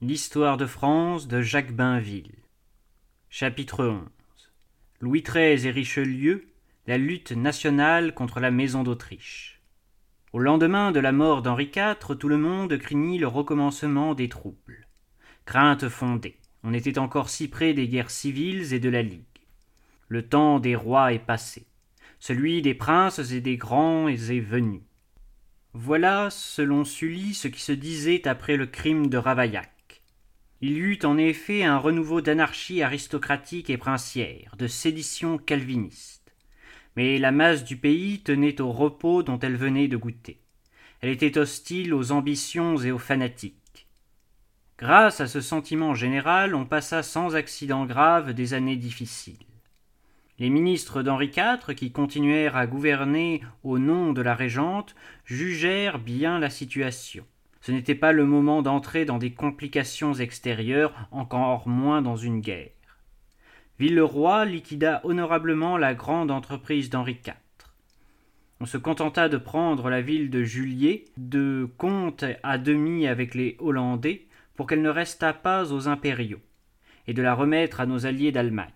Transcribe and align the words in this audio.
L'histoire 0.00 0.56
de 0.58 0.66
France 0.66 1.26
de 1.26 1.42
Jacques 1.42 1.74
Bainville. 1.74 2.36
Chapitre 3.30 3.84
11 3.84 4.06
Louis 5.00 5.22
XIII 5.22 5.66
et 5.66 5.72
Richelieu, 5.72 6.46
la 6.86 6.98
lutte 6.98 7.32
nationale 7.32 8.14
contre 8.14 8.38
la 8.38 8.52
maison 8.52 8.84
d'Autriche. 8.84 9.60
Au 10.32 10.38
lendemain 10.38 10.92
de 10.92 11.00
la 11.00 11.10
mort 11.10 11.42
d'Henri 11.42 11.72
IV, 11.74 12.16
tout 12.16 12.28
le 12.28 12.38
monde 12.38 12.78
craignit 12.78 13.18
le 13.18 13.26
recommencement 13.26 14.14
des 14.14 14.28
troubles. 14.28 14.86
Crainte 15.46 15.88
fondée. 15.88 16.38
On 16.62 16.74
était 16.74 17.00
encore 17.00 17.28
si 17.28 17.48
près 17.48 17.74
des 17.74 17.88
guerres 17.88 18.12
civiles 18.12 18.72
et 18.72 18.78
de 18.78 18.90
la 18.90 19.02
Ligue. 19.02 19.24
Le 20.06 20.22
temps 20.22 20.60
des 20.60 20.76
rois 20.76 21.12
est 21.12 21.18
passé. 21.18 21.66
Celui 22.20 22.62
des 22.62 22.74
princes 22.74 23.32
et 23.32 23.40
des 23.40 23.56
grands 23.56 24.06
est 24.06 24.38
venu. 24.38 24.84
Voilà, 25.72 26.30
selon 26.30 26.84
Sully, 26.84 27.34
ce 27.34 27.48
qui 27.48 27.60
se 27.60 27.72
disait 27.72 28.28
après 28.28 28.56
le 28.56 28.66
crime 28.66 29.08
de 29.08 29.18
Ravaillac. 29.18 29.72
Il 30.60 30.72
y 30.72 30.80
eut 30.80 30.98
en 31.04 31.18
effet 31.18 31.62
un 31.62 31.78
renouveau 31.78 32.20
d'anarchie 32.20 32.82
aristocratique 32.82 33.70
et 33.70 33.76
princière, 33.76 34.56
de 34.58 34.66
sédition 34.66 35.38
calviniste. 35.38 36.34
Mais 36.96 37.18
la 37.18 37.30
masse 37.30 37.62
du 37.62 37.76
pays 37.76 38.20
tenait 38.20 38.60
au 38.60 38.72
repos 38.72 39.22
dont 39.22 39.38
elle 39.38 39.56
venait 39.56 39.86
de 39.86 39.96
goûter. 39.96 40.40
Elle 41.00 41.10
était 41.10 41.38
hostile 41.38 41.94
aux 41.94 42.10
ambitions 42.10 42.76
et 42.76 42.90
aux 42.90 42.98
fanatiques. 42.98 43.86
Grâce 44.78 45.20
à 45.20 45.28
ce 45.28 45.40
sentiment 45.40 45.94
général, 45.94 46.56
on 46.56 46.64
passa 46.64 47.04
sans 47.04 47.36
accident 47.36 47.86
grave 47.86 48.32
des 48.32 48.52
années 48.52 48.76
difficiles. 48.76 49.36
Les 50.40 50.50
ministres 50.50 51.02
d'Henri 51.02 51.32
IV, 51.36 51.74
qui 51.76 51.92
continuèrent 51.92 52.56
à 52.56 52.66
gouverner 52.66 53.42
au 53.62 53.78
nom 53.78 54.12
de 54.12 54.22
la 54.22 54.34
régente, 54.34 54.96
jugèrent 55.24 55.98
bien 56.00 56.40
la 56.40 56.50
situation. 56.50 57.24
Ce 57.68 57.72
n'était 57.74 57.94
pas 57.94 58.12
le 58.12 58.24
moment 58.24 58.62
d'entrer 58.62 59.04
dans 59.04 59.18
des 59.18 59.32
complications 59.32 60.14
extérieures, 60.14 60.94
encore 61.10 61.68
moins 61.68 62.00
dans 62.00 62.16
une 62.16 62.40
guerre. 62.40 62.70
Villeroy 63.78 64.46
liquida 64.46 65.02
honorablement 65.04 65.76
la 65.76 65.92
grande 65.92 66.30
entreprise 66.30 66.88
d'Henri 66.88 67.18
IV. 67.26 67.34
On 68.60 68.64
se 68.64 68.78
contenta 68.78 69.28
de 69.28 69.36
prendre 69.36 69.90
la 69.90 70.00
ville 70.00 70.30
de 70.30 70.42
Juliers, 70.44 71.04
de 71.18 71.68
compte 71.76 72.24
à 72.42 72.56
demi 72.56 73.06
avec 73.06 73.34
les 73.34 73.58
Hollandais, 73.58 74.24
pour 74.56 74.66
qu'elle 74.66 74.80
ne 74.80 74.88
restât 74.88 75.34
pas 75.34 75.70
aux 75.70 75.88
impériaux, 75.88 76.40
et 77.06 77.12
de 77.12 77.20
la 77.20 77.34
remettre 77.34 77.82
à 77.82 77.86
nos 77.86 78.06
alliés 78.06 78.32
d'Allemagne. 78.32 78.72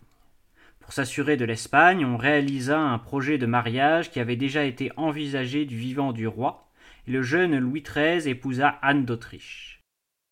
Pour 0.81 0.93
s'assurer 0.93 1.39
de 1.39 1.47
l'Espagne, 1.47 2.05
on 2.05 2.19
réalisa 2.19 2.79
un 2.79 2.99
projet 2.99 3.39
de 3.39 3.47
mariage 3.47 4.11
qui 4.11 4.21
avait 4.21 4.37
déjà 4.37 4.65
été 4.65 4.93
envisagé 4.99 5.65
du 5.65 5.79
vivant 5.79 6.13
du 6.13 6.27
roi, 6.27 6.69
le 7.07 7.23
jeune 7.23 7.59
Louis 7.59 7.83
XIII 7.83 8.29
épousa 8.29 8.69
Anne 8.81 9.05
d'Autriche. 9.05 9.81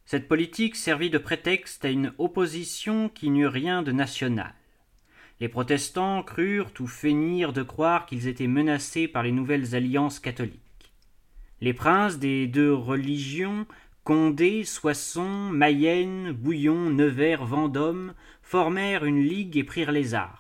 Cette 0.05 0.29
politique 0.29 0.77
servit 0.77 1.11
de 1.11 1.19
prétexte 1.19 1.85
à 1.85 1.91
une 1.91 2.13
opposition 2.19 3.09
qui 3.09 3.31
n'eut 3.31 3.49
rien 3.49 3.83
de 3.83 3.91
national. 3.91 4.55
Les 5.41 5.49
protestants 5.49 6.23
crurent 6.23 6.73
ou 6.79 6.87
feignirent 6.87 7.53
de 7.53 7.63
croire 7.63 8.07
qu'ils 8.07 8.29
étaient 8.29 8.47
menacés 8.47 9.09
par 9.09 9.25
les 9.25 9.33
nouvelles 9.33 9.75
alliances 9.75 10.21
catholiques. 10.21 10.93
Les 11.61 11.75
princes 11.75 12.19
des 12.19 12.47
deux 12.47 12.73
religions, 12.73 13.67
Condé, 14.05 14.65
Soissons, 14.65 15.51
Mayenne, 15.51 16.33
Bouillon, 16.33 16.91
Nevers, 16.91 17.45
Vendôme, 17.45 18.15
formèrent 18.43 19.05
une 19.05 19.23
ligue 19.23 19.57
et 19.57 19.65
prirent 19.65 19.93
les 19.93 20.15
armes. 20.15 20.37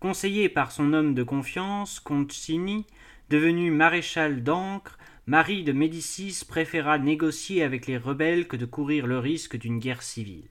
Conseillé 0.00 0.48
par 0.48 0.72
son 0.72 0.92
homme 0.92 1.14
de 1.14 1.22
confiance, 1.22 2.00
Concini, 2.00 2.86
devenu 3.30 3.70
maréchal 3.70 4.42
d'Ancre, 4.42 4.98
Marie 5.26 5.62
de 5.62 5.70
Médicis 5.70 6.44
préféra 6.48 6.98
négocier 6.98 7.62
avec 7.62 7.86
les 7.86 7.96
rebelles 7.96 8.48
que 8.48 8.56
de 8.56 8.66
courir 8.66 9.06
le 9.06 9.20
risque 9.20 9.56
d'une 9.56 9.78
guerre 9.78 10.02
civile. 10.02 10.50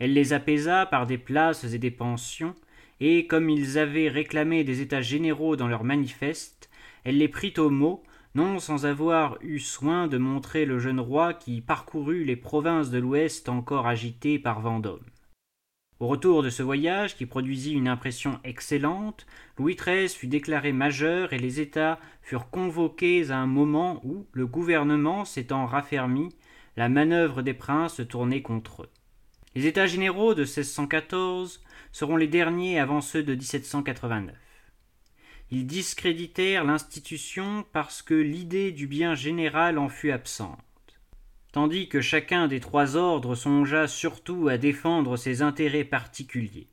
Elle 0.00 0.14
les 0.14 0.32
apaisa 0.32 0.86
par 0.86 1.06
des 1.06 1.18
places 1.18 1.64
et 1.64 1.78
des 1.78 1.90
pensions, 1.90 2.54
et 3.00 3.26
comme 3.26 3.50
ils 3.50 3.76
avaient 3.76 4.08
réclamé 4.08 4.64
des 4.64 4.80
états 4.80 5.02
généraux 5.02 5.56
dans 5.56 5.68
leur 5.68 5.84
manifeste, 5.84 6.70
elle 7.04 7.18
les 7.18 7.28
prit 7.28 7.52
au 7.58 7.68
mot, 7.68 8.02
non 8.34 8.60
sans 8.60 8.86
avoir 8.86 9.36
eu 9.42 9.58
soin 9.58 10.08
de 10.08 10.16
montrer 10.16 10.64
le 10.64 10.78
jeune 10.78 11.00
roi 11.00 11.34
qui 11.34 11.60
parcourut 11.60 12.24
les 12.24 12.36
provinces 12.36 12.88
de 12.88 12.98
l'Ouest 12.98 13.50
encore 13.50 13.86
agitées 13.86 14.38
par 14.38 14.62
Vendôme. 14.62 15.04
Au 16.00 16.08
retour 16.08 16.42
de 16.42 16.50
ce 16.50 16.62
voyage, 16.62 17.16
qui 17.16 17.24
produisit 17.24 17.72
une 17.72 17.86
impression 17.86 18.40
excellente, 18.42 19.26
Louis 19.58 19.76
XIII 19.76 20.08
fut 20.08 20.26
déclaré 20.26 20.72
majeur 20.72 21.32
et 21.32 21.38
les 21.38 21.60
États 21.60 22.00
furent 22.20 22.50
convoqués 22.50 23.30
à 23.30 23.38
un 23.38 23.46
moment 23.46 24.00
où, 24.04 24.26
le 24.32 24.46
gouvernement 24.46 25.24
s'étant 25.24 25.66
raffermi, 25.66 26.30
la 26.76 26.88
manœuvre 26.88 27.42
des 27.42 27.54
princes 27.54 28.00
tournait 28.08 28.42
contre 28.42 28.82
eux. 28.82 28.90
Les 29.54 29.66
États 29.66 29.86
généraux 29.86 30.34
de 30.34 30.42
1614 30.42 31.62
seront 31.92 32.16
les 32.16 32.26
derniers 32.26 32.80
avant 32.80 33.00
ceux 33.00 33.22
de 33.22 33.36
1789. 33.36 34.34
Ils 35.52 35.66
discréditèrent 35.66 36.64
l'institution 36.64 37.64
parce 37.72 38.02
que 38.02 38.14
l'idée 38.14 38.72
du 38.72 38.88
bien 38.88 39.14
général 39.14 39.78
en 39.78 39.88
fut 39.88 40.10
absente 40.10 40.58
tandis 41.54 41.86
que 41.86 42.00
chacun 42.00 42.48
des 42.48 42.58
trois 42.58 42.96
ordres 42.96 43.36
songea 43.36 43.86
surtout 43.86 44.48
à 44.48 44.58
défendre 44.58 45.16
ses 45.16 45.40
intérêts 45.40 45.84
particuliers. 45.84 46.66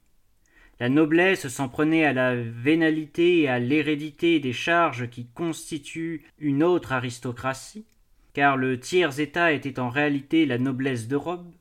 La 0.79 0.89
noblesse 0.89 1.49
s'en 1.49 1.69
prenait 1.69 2.03
à 2.03 2.13
la 2.13 2.35
vénalité 2.35 3.41
et 3.41 3.47
à 3.47 3.59
l'hérédité 3.59 4.39
des 4.39 4.53
charges 4.53 5.07
qui 5.07 5.27
constituent 5.27 6.23
une 6.39 6.63
autre 6.63 6.93
aristocratie, 6.93 7.85
car 8.33 8.57
le 8.57 8.79
tiers 8.79 9.19
état 9.19 9.51
était 9.51 9.79
en 9.79 9.89
réalité 9.89 10.47
la 10.47 10.57
noblesse 10.57 11.07
de 11.07 11.15
robe. 11.15 11.53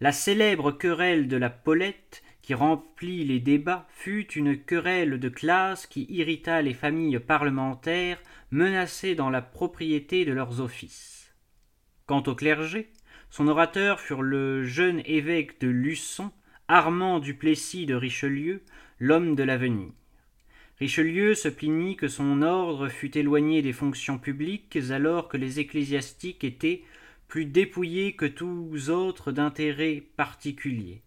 La 0.00 0.12
célèbre 0.12 0.72
querelle 0.72 1.28
de 1.28 1.36
la 1.36 1.50
Paulette, 1.50 2.22
qui 2.40 2.54
remplit 2.54 3.26
les 3.26 3.40
débats, 3.40 3.86
fut 3.90 4.32
une 4.32 4.56
querelle 4.56 5.20
de 5.20 5.28
classe 5.28 5.86
qui 5.86 6.06
irrita 6.08 6.62
les 6.62 6.72
familles 6.72 7.18
parlementaires 7.18 8.22
menacées 8.50 9.14
dans 9.14 9.28
la 9.28 9.42
propriété 9.42 10.24
de 10.24 10.32
leurs 10.32 10.62
offices. 10.62 11.21
Quant 12.12 12.24
au 12.26 12.34
clergé, 12.34 12.90
son 13.30 13.48
orateur 13.48 13.98
fut 13.98 14.20
le 14.20 14.64
jeune 14.64 15.00
évêque 15.06 15.58
de 15.62 15.68
Luçon, 15.68 16.30
Armand 16.68 17.20
du 17.20 17.32
Plessis 17.32 17.86
de 17.86 17.94
Richelieu, 17.94 18.60
l'homme 18.98 19.34
de 19.34 19.42
l'avenir. 19.42 19.88
Richelieu 20.78 21.34
se 21.34 21.48
plaignit 21.48 21.96
que 21.96 22.08
son 22.08 22.42
ordre 22.42 22.90
fût 22.90 23.16
éloigné 23.16 23.62
des 23.62 23.72
fonctions 23.72 24.18
publiques 24.18 24.78
alors 24.90 25.26
que 25.28 25.38
les 25.38 25.58
ecclésiastiques 25.58 26.44
étaient 26.44 26.82
plus 27.28 27.46
dépouillés 27.46 28.14
que 28.14 28.26
tous 28.26 28.90
autres 28.90 29.32
d'intérêts 29.32 30.02
particuliers. 30.18 31.00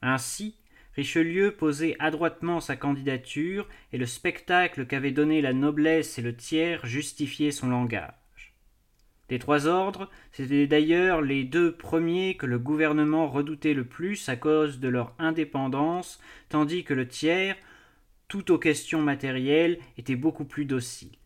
Ainsi, 0.00 0.54
Richelieu 0.94 1.50
posait 1.50 1.96
adroitement 1.98 2.60
sa 2.60 2.76
candidature, 2.76 3.68
et 3.92 3.98
le 3.98 4.06
spectacle 4.06 4.86
qu'avaient 4.86 5.10
donné 5.10 5.42
la 5.42 5.54
noblesse 5.54 6.20
et 6.20 6.22
le 6.22 6.36
tiers 6.36 6.86
justifiait 6.86 7.50
son 7.50 7.70
langage. 7.70 8.17
Des 9.28 9.38
trois 9.38 9.66
ordres, 9.66 10.10
c'étaient 10.32 10.66
d'ailleurs 10.66 11.20
les 11.20 11.44
deux 11.44 11.72
premiers 11.72 12.36
que 12.36 12.46
le 12.46 12.58
gouvernement 12.58 13.28
redoutait 13.28 13.74
le 13.74 13.84
plus 13.84 14.28
à 14.28 14.36
cause 14.36 14.80
de 14.80 14.88
leur 14.88 15.14
indépendance, 15.18 16.18
tandis 16.48 16.82
que 16.82 16.94
le 16.94 17.06
tiers, 17.06 17.56
tout 18.28 18.50
aux 18.50 18.58
questions 18.58 19.02
matérielles, 19.02 19.78
était 19.98 20.16
beaucoup 20.16 20.46
plus 20.46 20.64
docile. 20.64 21.18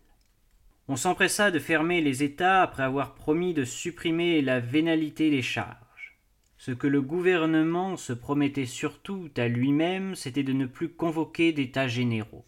On 0.88 0.96
s'empressa 0.96 1.52
de 1.52 1.60
fermer 1.60 2.00
les 2.00 2.24
États 2.24 2.62
après 2.62 2.82
avoir 2.82 3.14
promis 3.14 3.54
de 3.54 3.64
supprimer 3.64 4.42
la 4.42 4.58
vénalité 4.58 5.30
des 5.30 5.42
charges. 5.42 6.18
Ce 6.58 6.72
que 6.72 6.88
le 6.88 7.02
gouvernement 7.02 7.96
se 7.96 8.12
promettait 8.12 8.66
surtout 8.66 9.28
à 9.36 9.46
lui-même, 9.46 10.16
c'était 10.16 10.42
de 10.42 10.52
ne 10.52 10.66
plus 10.66 10.88
convoquer 10.88 11.52
d'états 11.52 11.88
généraux. 11.88 12.44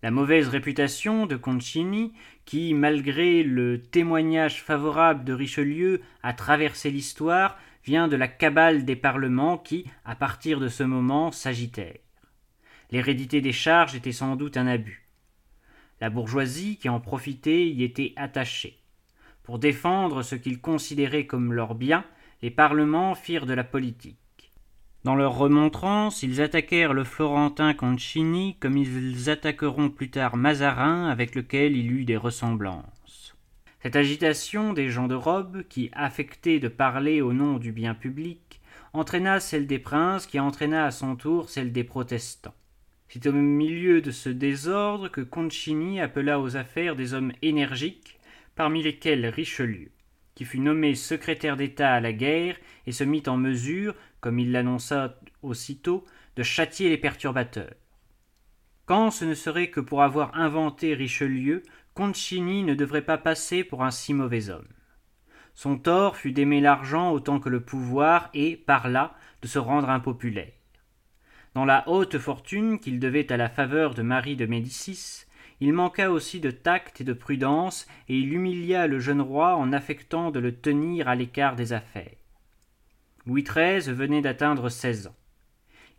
La 0.00 0.12
mauvaise 0.12 0.46
réputation 0.46 1.26
de 1.26 1.34
Concini, 1.34 2.12
qui, 2.44 2.72
malgré 2.72 3.42
le 3.42 3.82
témoignage 3.82 4.62
favorable 4.62 5.24
de 5.24 5.32
Richelieu, 5.32 6.02
a 6.22 6.32
traversé 6.32 6.92
l'histoire, 6.92 7.58
vient 7.84 8.06
de 8.06 8.14
la 8.14 8.28
cabale 8.28 8.84
des 8.84 8.94
parlements 8.94 9.58
qui, 9.58 9.86
à 10.04 10.14
partir 10.14 10.60
de 10.60 10.68
ce 10.68 10.84
moment, 10.84 11.32
s'agitèrent. 11.32 11.98
L'hérédité 12.92 13.40
des 13.40 13.52
charges 13.52 13.96
était 13.96 14.12
sans 14.12 14.36
doute 14.36 14.56
un 14.56 14.68
abus. 14.68 15.08
La 16.00 16.10
bourgeoisie, 16.10 16.76
qui 16.76 16.88
en 16.88 17.00
profitait, 17.00 17.66
y 17.66 17.82
était 17.82 18.12
attachée. 18.14 18.78
Pour 19.42 19.58
défendre 19.58 20.22
ce 20.22 20.36
qu'ils 20.36 20.60
considéraient 20.60 21.26
comme 21.26 21.52
leur 21.52 21.74
bien, 21.74 22.04
les 22.40 22.52
parlements 22.52 23.16
firent 23.16 23.46
de 23.46 23.54
la 23.54 23.64
politique. 23.64 24.20
Dans 25.04 25.14
leur 25.14 25.38
remontrance, 25.38 26.24
ils 26.24 26.40
attaquèrent 26.40 26.92
le 26.92 27.04
Florentin 27.04 27.72
Concini 27.72 28.56
comme 28.58 28.76
ils 28.76 29.30
attaqueront 29.30 29.90
plus 29.90 30.10
tard 30.10 30.36
Mazarin 30.36 31.08
avec 31.08 31.36
lequel 31.36 31.76
il 31.76 31.92
eut 31.92 32.04
des 32.04 32.16
ressemblances. 32.16 33.36
Cette 33.80 33.94
agitation 33.94 34.72
des 34.72 34.90
gens 34.90 35.06
de 35.06 35.14
robe, 35.14 35.62
qui 35.68 35.88
affectaient 35.92 36.58
de 36.58 36.66
parler 36.66 37.20
au 37.20 37.32
nom 37.32 37.58
du 37.58 37.70
bien 37.70 37.94
public, 37.94 38.60
entraîna 38.92 39.38
celle 39.38 39.68
des 39.68 39.78
princes, 39.78 40.26
qui 40.26 40.40
entraîna 40.40 40.84
à 40.84 40.90
son 40.90 41.14
tour 41.14 41.48
celle 41.48 41.72
des 41.72 41.84
protestants. 41.84 42.54
C'est 43.08 43.26
au 43.28 43.32
milieu 43.32 44.02
de 44.02 44.10
ce 44.10 44.28
désordre 44.28 45.08
que 45.08 45.20
Concini 45.20 46.00
appela 46.00 46.40
aux 46.40 46.56
affaires 46.56 46.96
des 46.96 47.14
hommes 47.14 47.32
énergiques, 47.40 48.18
parmi 48.56 48.82
lesquels 48.82 49.26
Richelieu 49.26 49.92
fut 50.44 50.60
nommé 50.60 50.94
secrétaire 50.94 51.56
d'État 51.56 51.92
à 51.92 52.00
la 52.00 52.12
guerre 52.12 52.56
et 52.86 52.92
se 52.92 53.04
mit 53.04 53.22
en 53.26 53.36
mesure, 53.36 53.94
comme 54.20 54.38
il 54.38 54.52
l'annonça 54.52 55.18
aussitôt, 55.42 56.04
de 56.36 56.42
châtier 56.42 56.88
les 56.88 56.98
perturbateurs. 56.98 57.74
Quand 58.86 59.10
ce 59.10 59.24
ne 59.24 59.34
serait 59.34 59.70
que 59.70 59.80
pour 59.80 60.02
avoir 60.02 60.34
inventé 60.36 60.94
Richelieu, 60.94 61.62
Concini 61.94 62.62
ne 62.62 62.74
devrait 62.74 63.02
pas 63.02 63.18
passer 63.18 63.64
pour 63.64 63.82
un 63.82 63.90
si 63.90 64.14
mauvais 64.14 64.50
homme. 64.50 64.68
Son 65.54 65.76
tort 65.76 66.16
fut 66.16 66.30
d'aimer 66.30 66.60
l'argent 66.60 67.10
autant 67.10 67.40
que 67.40 67.48
le 67.48 67.60
pouvoir 67.60 68.30
et, 68.32 68.56
par 68.56 68.88
là, 68.88 69.16
de 69.42 69.48
se 69.48 69.58
rendre 69.58 69.90
impopulaire. 69.90 70.52
Dans 71.54 71.64
la 71.64 71.88
haute 71.88 72.18
fortune 72.18 72.78
qu'il 72.78 73.00
devait 73.00 73.32
à 73.32 73.36
la 73.36 73.48
faveur 73.48 73.94
de 73.94 74.02
Marie 74.02 74.36
de 74.36 74.46
Médicis, 74.46 75.24
il 75.60 75.72
manqua 75.72 76.10
aussi 76.10 76.40
de 76.40 76.50
tact 76.50 77.00
et 77.00 77.04
de 77.04 77.12
prudence, 77.12 77.86
et 78.08 78.16
il 78.16 78.32
humilia 78.32 78.86
le 78.86 79.00
jeune 79.00 79.20
roi 79.20 79.56
en 79.56 79.72
affectant 79.72 80.30
de 80.30 80.38
le 80.38 80.54
tenir 80.54 81.08
à 81.08 81.14
l'écart 81.14 81.56
des 81.56 81.72
affaires. 81.72 82.16
Louis 83.26 83.42
XIII 83.42 83.92
venait 83.92 84.22
d'atteindre 84.22 84.68
seize 84.68 85.08
ans. 85.08 85.16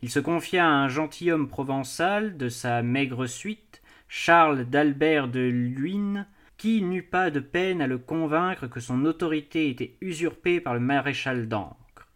Il 0.02 0.10
se 0.10 0.18
confia 0.18 0.66
à 0.66 0.70
un 0.70 0.88
gentilhomme 0.88 1.48
provençal 1.48 2.36
de 2.36 2.48
sa 2.48 2.82
maigre 2.82 3.26
suite, 3.26 3.82
Charles 4.08 4.64
d'Albert 4.64 5.28
de 5.28 5.40
Luynes, 5.40 6.26
qui 6.56 6.82
n'eut 6.82 7.02
pas 7.02 7.30
de 7.30 7.40
peine 7.40 7.80
à 7.80 7.86
le 7.86 7.98
convaincre 7.98 8.66
que 8.66 8.80
son 8.80 9.04
autorité 9.04 9.70
était 9.70 9.96
usurpée 10.00 10.60
par 10.60 10.74
le 10.74 10.80
maréchal 10.80 11.48
d'Ancre. 11.48 12.08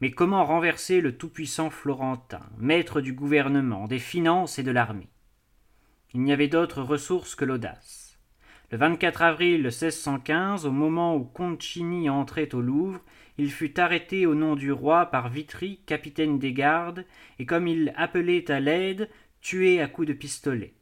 Mais 0.00 0.10
comment 0.10 0.44
renverser 0.44 1.00
le 1.00 1.16
tout-puissant 1.16 1.70
Florentin, 1.70 2.42
maître 2.58 3.00
du 3.00 3.12
gouvernement, 3.12 3.86
des 3.86 4.00
finances 4.00 4.58
et 4.58 4.64
de 4.64 4.72
l'armée? 4.72 5.11
Il 6.14 6.22
n'y 6.22 6.32
avait 6.32 6.48
d'autre 6.48 6.82
ressource 6.82 7.34
que 7.34 7.44
l'audace. 7.44 8.18
Le 8.70 8.78
24 8.78 9.22
avril 9.22 9.62
1615, 9.62 10.66
au 10.66 10.70
moment 10.70 11.16
où 11.16 11.24
Concini 11.24 12.08
entrait 12.10 12.54
au 12.54 12.60
Louvre, 12.60 13.00
il 13.38 13.50
fut 13.50 13.78
arrêté 13.80 14.26
au 14.26 14.34
nom 14.34 14.56
du 14.56 14.72
roi 14.72 15.06
par 15.06 15.28
Vitry, 15.28 15.80
capitaine 15.86 16.38
des 16.38 16.52
gardes, 16.52 17.04
et 17.38 17.46
comme 17.46 17.66
il 17.66 17.92
appelait 17.96 18.50
à 18.50 18.60
l'aide, 18.60 19.08
tué 19.40 19.80
à 19.80 19.88
coups 19.88 20.08
de 20.08 20.12
pistolet. 20.12 20.74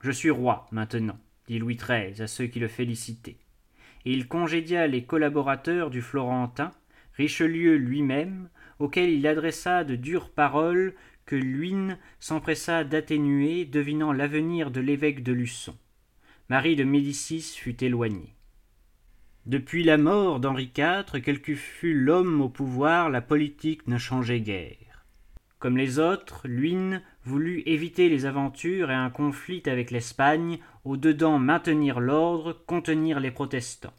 Je 0.00 0.10
suis 0.12 0.30
roi 0.30 0.66
maintenant, 0.70 1.18
dit 1.48 1.58
Louis 1.58 1.76
XIII 1.76 2.22
à 2.22 2.26
ceux 2.26 2.46
qui 2.46 2.60
le 2.60 2.68
félicitaient. 2.68 3.38
Et 4.04 4.12
il 4.12 4.28
congédia 4.28 4.86
les 4.86 5.04
collaborateurs 5.04 5.90
du 5.90 6.00
Florentin, 6.00 6.70
Richelieu 7.14 7.76
lui-même, 7.76 8.48
auquel 8.78 9.10
il 9.10 9.26
adressa 9.26 9.82
de 9.82 9.96
dures 9.96 10.30
paroles 10.30 10.94
que 11.28 11.36
Luynes 11.36 11.98
s'empressa 12.20 12.84
d'atténuer, 12.84 13.66
devinant 13.66 14.14
l'avenir 14.14 14.70
de 14.70 14.80
l'évêque 14.80 15.22
de 15.22 15.32
Luçon. 15.32 15.76
Marie 16.48 16.74
de 16.74 16.84
Médicis 16.84 17.54
fut 17.54 17.84
éloignée. 17.84 18.34
Depuis 19.44 19.84
la 19.84 19.98
mort 19.98 20.40
d'Henri 20.40 20.72
IV, 20.74 21.20
quel 21.22 21.42
que 21.42 21.54
fût 21.54 21.92
l'homme 21.92 22.40
au 22.40 22.48
pouvoir, 22.48 23.10
la 23.10 23.20
politique 23.20 23.86
ne 23.86 23.98
changeait 23.98 24.40
guère. 24.40 25.04
Comme 25.58 25.76
les 25.76 25.98
autres, 25.98 26.48
Luynes 26.48 27.02
voulut 27.24 27.62
éviter 27.66 28.08
les 28.08 28.24
aventures 28.24 28.90
et 28.90 28.94
un 28.94 29.10
conflit 29.10 29.62
avec 29.66 29.90
l'Espagne, 29.90 30.58
au 30.86 30.96
dedans 30.96 31.38
maintenir 31.38 32.00
l'ordre, 32.00 32.54
contenir 32.66 33.20
les 33.20 33.32
protestants. 33.32 33.92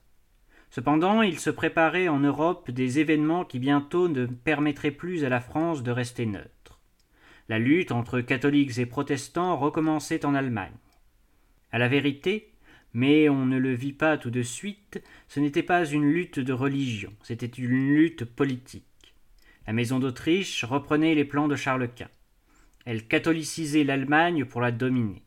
Cependant, 0.71 1.21
il 1.21 1.37
se 1.37 1.51
préparait 1.51 2.07
en 2.07 2.19
Europe 2.19 2.71
des 2.71 2.97
événements 2.97 3.45
qui 3.45 3.59
bientôt 3.59 4.07
ne 4.07 4.25
permettraient 4.25 4.89
plus 4.89 5.25
à 5.25 5.29
la 5.29 5.41
France 5.41 5.83
de 5.83 5.91
rester 5.91 6.25
neutre. 6.25 6.58
La 7.49 7.57
lutte 7.57 7.91
entre 7.91 8.21
catholiques 8.21 8.77
et 8.77 8.85
protestants 8.85 9.57
recommençait 9.57 10.23
en 10.23 10.35
Allemagne. 10.35 10.77
À 11.71 11.79
la 11.79 11.87
vérité, 11.87 12.53
mais 12.93 13.27
on 13.27 13.47
ne 13.47 13.57
le 13.57 13.73
vit 13.73 13.91
pas 13.91 14.19
tout 14.19 14.29
de 14.29 14.43
suite, 14.43 15.03
ce 15.27 15.39
n'était 15.39 15.63
pas 15.63 15.83
une 15.83 16.05
lutte 16.11 16.39
de 16.39 16.53
religion, 16.53 17.11
c'était 17.23 17.47
une 17.47 17.95
lutte 17.95 18.23
politique. 18.23 18.85
La 19.65 19.73
maison 19.73 19.97
d'Autriche 19.97 20.63
reprenait 20.63 21.15
les 21.15 21.25
plans 21.25 21.47
de 21.47 21.55
Charles 21.55 21.89
Quint. 21.89 22.09
Elle 22.85 23.07
catholicisait 23.07 23.83
l'Allemagne 23.83 24.45
pour 24.45 24.61
la 24.61 24.71
dominer. 24.71 25.23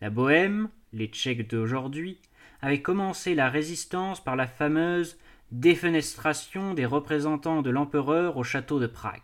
La 0.00 0.10
Bohême, 0.10 0.68
les 0.92 1.06
Tchèques 1.06 1.48
d'aujourd'hui, 1.48 2.18
avait 2.62 2.82
commencé 2.82 3.36
la 3.36 3.48
résistance 3.48 4.22
par 4.22 4.34
la 4.34 4.48
fameuse 4.48 5.18
défenestration 5.52 6.74
des 6.74 6.86
représentants 6.86 7.62
de 7.62 7.70
l'empereur 7.70 8.36
au 8.38 8.42
château 8.42 8.80
de 8.80 8.88
Prague. 8.88 9.22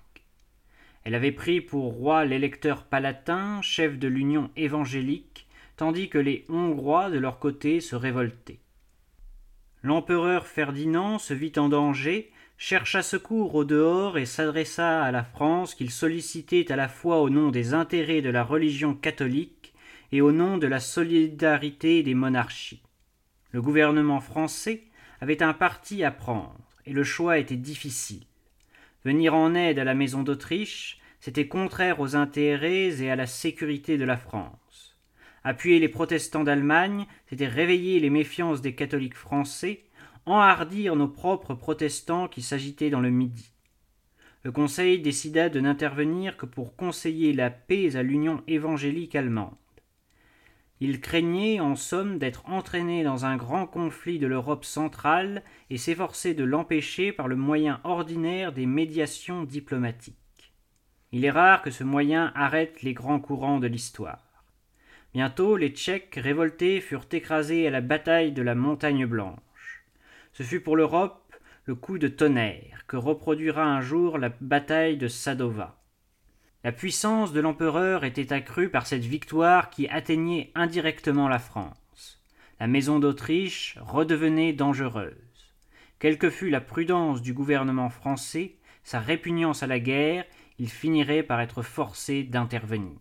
Elle 1.04 1.14
avait 1.14 1.32
pris 1.32 1.60
pour 1.60 1.94
roi 1.94 2.24
l'électeur 2.24 2.84
palatin, 2.84 3.62
chef 3.62 3.98
de 3.98 4.08
l'union 4.08 4.50
évangélique, 4.56 5.46
tandis 5.76 6.08
que 6.08 6.18
les 6.18 6.44
Hongrois 6.48 7.10
de 7.10 7.18
leur 7.18 7.38
côté 7.38 7.80
se 7.80 7.96
révoltaient. 7.96 8.60
L'empereur 9.82 10.46
Ferdinand 10.46 11.18
se 11.18 11.32
vit 11.32 11.52
en 11.56 11.70
danger, 11.70 12.30
chercha 12.58 13.02
secours 13.02 13.54
au 13.54 13.64
dehors 13.64 14.18
et 14.18 14.26
s'adressa 14.26 15.02
à 15.02 15.10
la 15.10 15.24
France 15.24 15.74
qu'il 15.74 15.90
sollicitait 15.90 16.70
à 16.70 16.76
la 16.76 16.88
fois 16.88 17.22
au 17.22 17.30
nom 17.30 17.50
des 17.50 17.72
intérêts 17.72 18.20
de 18.20 18.28
la 18.28 18.44
religion 18.44 18.94
catholique 18.94 19.72
et 20.12 20.20
au 20.20 20.32
nom 20.32 20.58
de 20.58 20.66
la 20.66 20.80
solidarité 20.80 22.02
des 22.02 22.14
monarchies. 22.14 22.82
Le 23.52 23.62
gouvernement 23.62 24.20
français 24.20 24.82
avait 25.22 25.42
un 25.42 25.54
parti 25.54 26.04
à 26.04 26.10
prendre, 26.10 26.60
et 26.84 26.92
le 26.92 27.04
choix 27.04 27.38
était 27.38 27.56
difficile. 27.56 28.26
Venir 29.04 29.34
en 29.34 29.54
aide 29.54 29.78
à 29.78 29.84
la 29.84 29.94
maison 29.94 30.22
d'Autriche, 30.22 31.00
c'était 31.20 31.48
contraire 31.48 32.00
aux 32.00 32.16
intérêts 32.16 33.02
et 33.02 33.10
à 33.10 33.16
la 33.16 33.26
sécurité 33.26 33.96
de 33.96 34.04
la 34.04 34.18
France. 34.18 34.96
Appuyer 35.42 35.78
les 35.78 35.88
protestants 35.88 36.44
d'Allemagne, 36.44 37.06
c'était 37.26 37.48
réveiller 37.48 37.98
les 37.98 38.10
méfiances 38.10 38.60
des 38.60 38.74
catholiques 38.74 39.16
français, 39.16 39.84
enhardir 40.26 40.96
nos 40.96 41.08
propres 41.08 41.54
protestants 41.54 42.28
qui 42.28 42.42
s'agitaient 42.42 42.90
dans 42.90 43.00
le 43.00 43.10
Midi. 43.10 43.52
Le 44.42 44.52
Conseil 44.52 45.00
décida 45.00 45.48
de 45.48 45.60
n'intervenir 45.60 46.36
que 46.36 46.46
pour 46.46 46.76
conseiller 46.76 47.32
la 47.32 47.50
paix 47.50 47.96
à 47.96 48.02
l'Union 48.02 48.42
évangélique 48.46 49.14
allemande. 49.14 49.56
Il 50.82 51.02
craignait, 51.02 51.60
en 51.60 51.76
somme, 51.76 52.18
d'être 52.18 52.48
entraîné 52.48 53.04
dans 53.04 53.26
un 53.26 53.36
grand 53.36 53.66
conflit 53.66 54.18
de 54.18 54.26
l'Europe 54.26 54.64
centrale 54.64 55.42
et 55.68 55.76
s'efforçait 55.76 56.32
de 56.32 56.44
l'empêcher 56.44 57.12
par 57.12 57.28
le 57.28 57.36
moyen 57.36 57.80
ordinaire 57.84 58.52
des 58.52 58.64
médiations 58.64 59.44
diplomatiques. 59.44 60.16
Il 61.12 61.26
est 61.26 61.30
rare 61.30 61.60
que 61.60 61.70
ce 61.70 61.84
moyen 61.84 62.32
arrête 62.34 62.82
les 62.82 62.94
grands 62.94 63.20
courants 63.20 63.58
de 63.58 63.66
l'histoire. 63.66 64.44
Bientôt 65.12 65.56
les 65.56 65.70
Tchèques 65.70 66.14
révoltés 66.14 66.80
furent 66.80 67.08
écrasés 67.12 67.66
à 67.66 67.70
la 67.70 67.80
bataille 67.80 68.32
de 68.32 68.42
la 68.42 68.54
Montagne 68.54 69.04
Blanche. 69.04 69.84
Ce 70.32 70.44
fut 70.44 70.60
pour 70.60 70.76
l'Europe 70.76 71.34
le 71.66 71.74
coup 71.74 71.98
de 71.98 72.08
tonnerre 72.08 72.84
que 72.86 72.96
reproduira 72.96 73.64
un 73.64 73.80
jour 73.80 74.18
la 74.18 74.30
bataille 74.40 74.96
de 74.96 75.08
Sadova. 75.08 75.79
La 76.62 76.72
puissance 76.72 77.32
de 77.32 77.40
l'empereur 77.40 78.04
était 78.04 78.34
accrue 78.34 78.68
par 78.68 78.86
cette 78.86 79.04
victoire 79.04 79.70
qui 79.70 79.88
atteignait 79.88 80.52
indirectement 80.54 81.26
la 81.26 81.38
France. 81.38 82.20
La 82.60 82.66
maison 82.66 82.98
d'Autriche 82.98 83.78
redevenait 83.80 84.52
dangereuse. 84.52 85.14
Quelle 85.98 86.18
que 86.18 86.28
fût 86.28 86.50
la 86.50 86.60
prudence 86.60 87.22
du 87.22 87.32
gouvernement 87.32 87.88
français, 87.88 88.56
sa 88.84 89.00
répugnance 89.00 89.62
à 89.62 89.66
la 89.66 89.80
guerre, 89.80 90.26
il 90.58 90.68
finirait 90.68 91.22
par 91.22 91.40
être 91.40 91.62
forcé 91.62 92.24
d'intervenir. 92.24 92.98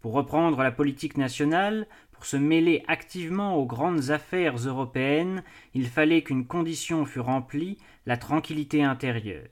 Pour 0.00 0.12
reprendre 0.14 0.64
la 0.64 0.72
politique 0.72 1.18
nationale, 1.18 1.86
pour 2.10 2.26
se 2.26 2.36
mêler 2.36 2.82
activement 2.88 3.54
aux 3.54 3.66
grandes 3.66 4.10
affaires 4.10 4.56
européennes, 4.56 5.44
il 5.74 5.86
fallait 5.86 6.22
qu'une 6.22 6.48
condition 6.48 7.04
fût 7.04 7.20
remplie, 7.20 7.78
la 8.06 8.16
tranquillité 8.16 8.82
intérieure. 8.82 9.46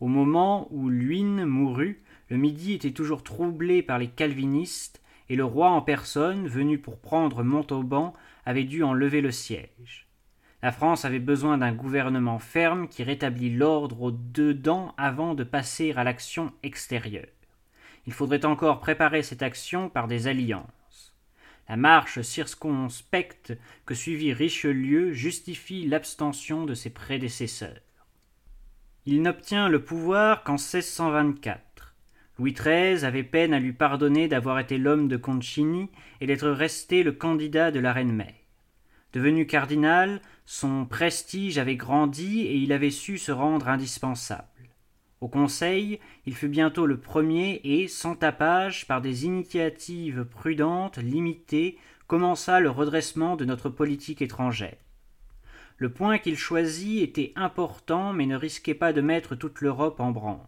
Au 0.00 0.08
moment 0.08 0.68
où 0.70 0.90
Luynes 0.90 1.46
mourut, 1.46 2.02
le 2.28 2.36
Midi 2.36 2.74
était 2.74 2.92
toujours 2.92 3.22
troublé 3.22 3.82
par 3.82 3.98
les 3.98 4.08
calvinistes, 4.08 5.00
et 5.28 5.36
le 5.36 5.44
roi 5.44 5.70
en 5.70 5.82
personne, 5.82 6.48
venu 6.48 6.78
pour 6.78 6.98
prendre 6.98 7.42
Montauban, 7.42 8.12
avait 8.46 8.64
dû 8.64 8.82
en 8.82 8.92
lever 8.92 9.20
le 9.20 9.30
siège. 9.30 10.06
La 10.62 10.72
France 10.72 11.04
avait 11.04 11.20
besoin 11.20 11.58
d'un 11.58 11.72
gouvernement 11.72 12.38
ferme 12.38 12.88
qui 12.88 13.02
rétablit 13.02 13.54
l'ordre 13.54 14.02
au 14.02 14.10
dedans 14.10 14.94
avant 14.96 15.34
de 15.34 15.44
passer 15.44 15.92
à 15.92 16.02
l'action 16.02 16.52
extérieure. 16.62 17.28
Il 18.06 18.12
faudrait 18.12 18.44
encore 18.44 18.80
préparer 18.80 19.22
cette 19.22 19.42
action 19.42 19.88
par 19.88 20.08
des 20.08 20.26
alliances. 20.26 21.14
La 21.68 21.76
marche 21.76 22.22
circonspecte 22.22 23.52
que 23.84 23.94
suivit 23.94 24.32
Richelieu 24.32 25.12
justifie 25.12 25.86
l'abstention 25.86 26.64
de 26.64 26.74
ses 26.74 26.90
prédécesseurs. 26.90 27.82
Il 29.04 29.22
n'obtient 29.22 29.68
le 29.68 29.84
pouvoir 29.84 30.42
qu'en 30.42 30.54
1624. 30.54 31.60
Louis 32.38 32.52
XIII 32.52 33.04
avait 33.04 33.24
peine 33.24 33.52
à 33.52 33.58
lui 33.58 33.72
pardonner 33.72 34.28
d'avoir 34.28 34.60
été 34.60 34.78
l'homme 34.78 35.08
de 35.08 35.16
Concini 35.16 35.90
et 36.20 36.26
d'être 36.26 36.48
resté 36.48 37.02
le 37.02 37.10
candidat 37.10 37.72
de 37.72 37.80
la 37.80 37.92
reine-mère. 37.92 38.32
Devenu 39.12 39.46
cardinal, 39.46 40.20
son 40.46 40.86
prestige 40.86 41.58
avait 41.58 41.76
grandi 41.76 42.42
et 42.42 42.56
il 42.56 42.72
avait 42.72 42.90
su 42.90 43.18
se 43.18 43.32
rendre 43.32 43.68
indispensable. 43.68 44.46
Au 45.20 45.26
Conseil, 45.26 45.98
il 46.26 46.34
fut 46.36 46.48
bientôt 46.48 46.86
le 46.86 47.00
premier 47.00 47.60
et, 47.64 47.88
sans 47.88 48.14
tapage, 48.14 48.86
par 48.86 49.00
des 49.00 49.24
initiatives 49.24 50.24
prudentes, 50.24 50.98
limitées, 50.98 51.76
commença 52.06 52.60
le 52.60 52.70
redressement 52.70 53.34
de 53.34 53.44
notre 53.44 53.68
politique 53.68 54.22
étrangère. 54.22 54.76
le 55.76 55.92
point 55.92 56.18
qu'il 56.18 56.36
choisit 56.36 57.02
était 57.02 57.32
important 57.36 58.12
mais 58.12 58.26
ne 58.26 58.36
risquait 58.36 58.74
pas 58.74 58.92
de 58.92 59.00
mettre 59.00 59.36
toute 59.36 59.60
l'Europe 59.60 60.00
en 60.00 60.10
branle. 60.10 60.46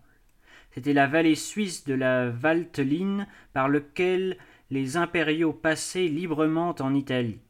C'était 0.73 0.93
la 0.93 1.07
vallée 1.07 1.35
suisse 1.35 1.85
de 1.85 1.95
la 1.95 2.31
Valteline 2.31 3.27
par 3.53 3.69
lequel 3.69 4.37
les 4.71 4.97
impériaux 4.97 5.53
passaient 5.53 6.07
librement 6.07 6.75
en 6.79 6.95
Italie. 6.95 7.41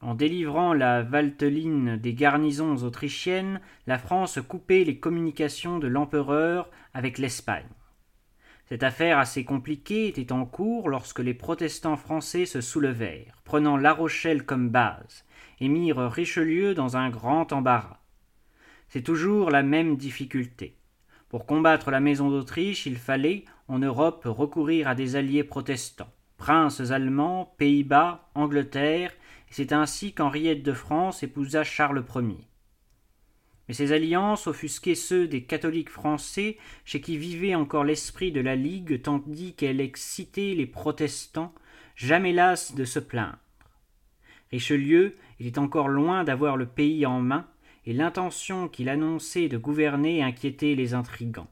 En 0.00 0.14
délivrant 0.14 0.74
la 0.74 1.02
Valteline 1.02 1.96
des 1.96 2.12
garnisons 2.12 2.76
autrichiennes, 2.82 3.60
la 3.86 3.98
France 3.98 4.38
coupait 4.46 4.84
les 4.84 4.98
communications 4.98 5.78
de 5.78 5.86
l'empereur 5.86 6.70
avec 6.92 7.18
l'Espagne. 7.18 7.68
Cette 8.66 8.82
affaire 8.82 9.18
assez 9.18 9.44
compliquée 9.44 10.08
était 10.08 10.32
en 10.32 10.44
cours 10.44 10.88
lorsque 10.88 11.20
les 11.20 11.34
protestants 11.34 11.96
français 11.96 12.46
se 12.46 12.60
soulevèrent, 12.60 13.40
prenant 13.44 13.76
La 13.76 13.92
Rochelle 13.92 14.44
comme 14.44 14.70
base, 14.70 15.24
et 15.60 15.68
mirent 15.68 16.10
Richelieu 16.10 16.74
dans 16.74 16.96
un 16.96 17.10
grand 17.10 17.52
embarras. 17.52 18.00
C'est 18.88 19.02
toujours 19.02 19.50
la 19.50 19.62
même 19.62 19.96
difficulté. 19.96 20.76
Pour 21.34 21.46
combattre 21.46 21.90
la 21.90 21.98
maison 21.98 22.30
d'Autriche, 22.30 22.86
il 22.86 22.96
fallait, 22.96 23.44
en 23.66 23.80
Europe, 23.80 24.22
recourir 24.24 24.86
à 24.86 24.94
des 24.94 25.16
alliés 25.16 25.42
protestants, 25.42 26.12
princes 26.36 26.92
allemands, 26.92 27.56
Pays-Bas, 27.58 28.30
Angleterre, 28.36 29.10
et 29.10 29.52
c'est 29.52 29.72
ainsi 29.72 30.12
qu'Henriette 30.12 30.62
de 30.62 30.72
France 30.72 31.24
épousa 31.24 31.64
Charles 31.64 32.04
Ier. 32.14 32.46
Mais 33.66 33.74
ces 33.74 33.90
alliances 33.90 34.46
offusquaient 34.46 34.94
ceux 34.94 35.26
des 35.26 35.42
catholiques 35.42 35.90
français 35.90 36.56
chez 36.84 37.00
qui 37.00 37.18
vivait 37.18 37.56
encore 37.56 37.82
l'esprit 37.82 38.30
de 38.30 38.40
la 38.40 38.54
Ligue 38.54 39.02
tandis 39.02 39.54
qu'elle 39.54 39.80
excitait 39.80 40.54
les 40.54 40.66
protestants, 40.66 41.52
jamais 41.96 42.32
las 42.32 42.76
de 42.76 42.84
se 42.84 43.00
plaindre. 43.00 43.38
Richelieu 44.52 45.16
était 45.40 45.58
encore 45.58 45.88
loin 45.88 46.22
d'avoir 46.22 46.56
le 46.56 46.66
pays 46.66 47.04
en 47.06 47.18
main, 47.18 47.48
et 47.86 47.92
l'intention 47.92 48.68
qu'il 48.68 48.88
annonçait 48.88 49.48
de 49.48 49.58
gouverner 49.58 50.22
inquiétait 50.22 50.74
les 50.74 50.94
intrigants. 50.94 51.50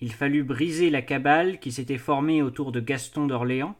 Il 0.00 0.12
fallut 0.12 0.42
briser 0.42 0.90
la 0.90 1.02
cabale 1.02 1.60
qui 1.60 1.72
s'était 1.72 1.98
formée 1.98 2.42
autour 2.42 2.72
de 2.72 2.80
Gaston 2.80 3.26
d'Orléans, 3.26 3.76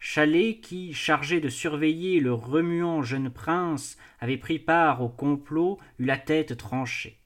Chalet, 0.00 0.60
qui, 0.60 0.92
chargé 0.92 1.40
de 1.40 1.48
surveiller 1.48 2.20
le 2.20 2.32
remuant 2.32 3.02
jeune 3.02 3.30
prince, 3.30 3.98
avait 4.20 4.36
pris 4.36 4.60
part 4.60 5.02
au 5.02 5.08
complot, 5.08 5.78
eut 5.98 6.04
la 6.04 6.16
tête 6.16 6.56
tranchée. 6.56 7.18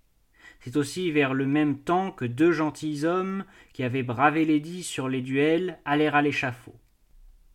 C'est 0.60 0.76
aussi 0.76 1.10
vers 1.10 1.34
le 1.34 1.46
même 1.46 1.78
temps 1.78 2.10
que 2.10 2.24
deux 2.24 2.52
gentilshommes, 2.52 3.44
qui 3.74 3.82
avaient 3.82 4.02
bravé 4.02 4.44
l'édit 4.46 4.84
sur 4.84 5.08
les 5.08 5.20
duels, 5.20 5.78
allèrent 5.84 6.14
à 6.14 6.22
l'échafaud. 6.22 6.74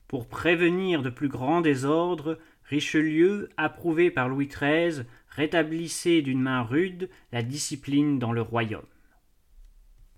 Pour 0.07 0.27
prévenir 0.27 1.01
de 1.01 1.09
plus 1.09 1.29
grands 1.29 1.61
désordres, 1.61 2.37
Richelieu, 2.65 3.49
approuvé 3.57 4.11
par 4.11 4.29
Louis 4.29 4.47
XIII, 4.47 5.05
rétablissait 5.37 6.21
d'une 6.21 6.41
main 6.41 6.63
rude 6.63 7.09
la 7.31 7.43
discipline 7.43 8.17
dans 8.19 8.33
le 8.33 8.41
royaume. 8.41 8.81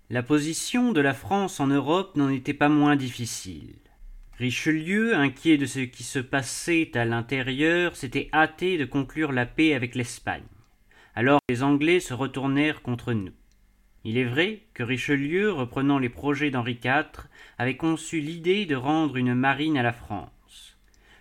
La 0.08 0.22
position 0.24 0.92
de 0.92 1.00
la 1.00 1.14
France 1.14 1.60
en 1.60 1.68
Europe 1.68 2.16
n'en 2.16 2.30
était 2.30 2.54
pas 2.54 2.70
moins 2.70 2.96
difficile. 2.96 3.76
Richelieu, 4.38 5.14
inquiet 5.14 5.58
de 5.58 5.66
ce 5.66 5.80
qui 5.80 6.02
se 6.02 6.18
passait 6.18 6.96
à 6.96 7.04
l'intérieur, 7.04 7.94
s'était 7.94 8.30
hâté 8.32 8.78
de 8.78 8.86
conclure 8.86 9.30
la 9.30 9.44
paix 9.44 9.74
avec 9.74 9.94
l'Espagne. 9.94 10.48
Alors 11.14 11.40
les 11.50 11.62
Anglais 11.62 12.00
se 12.00 12.14
retournèrent 12.14 12.80
contre 12.80 13.12
nous. 13.12 13.32
Il 14.02 14.16
est 14.16 14.24
vrai 14.24 14.62
que 14.72 14.82
Richelieu, 14.82 15.52
reprenant 15.52 15.98
les 15.98 16.08
projets 16.08 16.50
d'Henri 16.50 16.78
IV, 16.82 17.28
avait 17.58 17.76
conçu 17.76 18.20
l'idée 18.20 18.64
de 18.64 18.76
rendre 18.76 19.16
une 19.16 19.34
marine 19.34 19.76
à 19.76 19.82
la 19.82 19.92
France. 19.92 20.30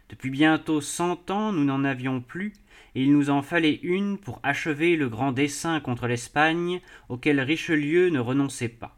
Depuis 0.10 0.32
bientôt 0.32 0.82
cent 0.82 1.30
ans, 1.30 1.51
nous 1.51 1.63
n'en 1.63 1.84
avions 1.84 2.20
plus, 2.20 2.54
et 2.96 3.04
il 3.04 3.13
nous 3.13 3.30
en 3.30 3.44
fallait 3.44 3.80
une 3.84 4.18
pour 4.18 4.39
achever 4.42 4.96
le 4.96 5.08
grand 5.08 5.32
dessein 5.32 5.80
contre 5.80 6.08
l'Espagne 6.08 6.82
auquel 7.10 7.39
Richelieu 7.39 8.10
ne 8.10 8.20
renonçait 8.20 8.70
pas. 8.70 8.98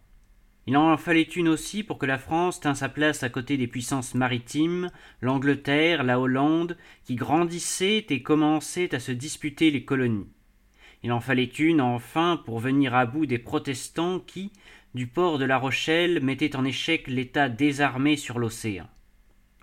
Il 0.67 0.77
en 0.77 0.95
fallait 0.95 1.23
une 1.23 1.49
aussi 1.49 1.83
pour 1.83 1.97
que 1.97 2.05
la 2.05 2.17
France 2.17 2.61
tînt 2.61 2.75
sa 2.75 2.87
place 2.87 3.23
à 3.23 3.29
côté 3.29 3.57
des 3.57 3.67
puissances 3.67 4.15
maritimes, 4.15 4.89
l'Angleterre, 5.19 6.03
la 6.03 6.19
Hollande, 6.19 6.77
qui 7.03 7.15
grandissaient 7.15 8.05
et 8.09 8.21
commençaient 8.21 8.95
à 8.95 8.99
se 8.99 9.11
disputer 9.11 9.71
les 9.71 9.83
colonies. 9.83 10.29
Il 11.03 11.11
en 11.11 11.19
fallait 11.19 11.43
une, 11.43 11.81
enfin, 11.81 12.41
pour 12.45 12.59
venir 12.59 12.93
à 12.93 13.05
bout 13.05 13.25
des 13.25 13.39
protestants 13.39 14.19
qui, 14.19 14.51
du 14.93 15.07
port 15.07 15.39
de 15.39 15.45
La 15.45 15.57
Rochelle, 15.57 16.21
mettaient 16.21 16.55
en 16.55 16.63
échec 16.63 17.07
l'État 17.07 17.49
désarmé 17.49 18.15
sur 18.15 18.37
l'océan. 18.37 18.87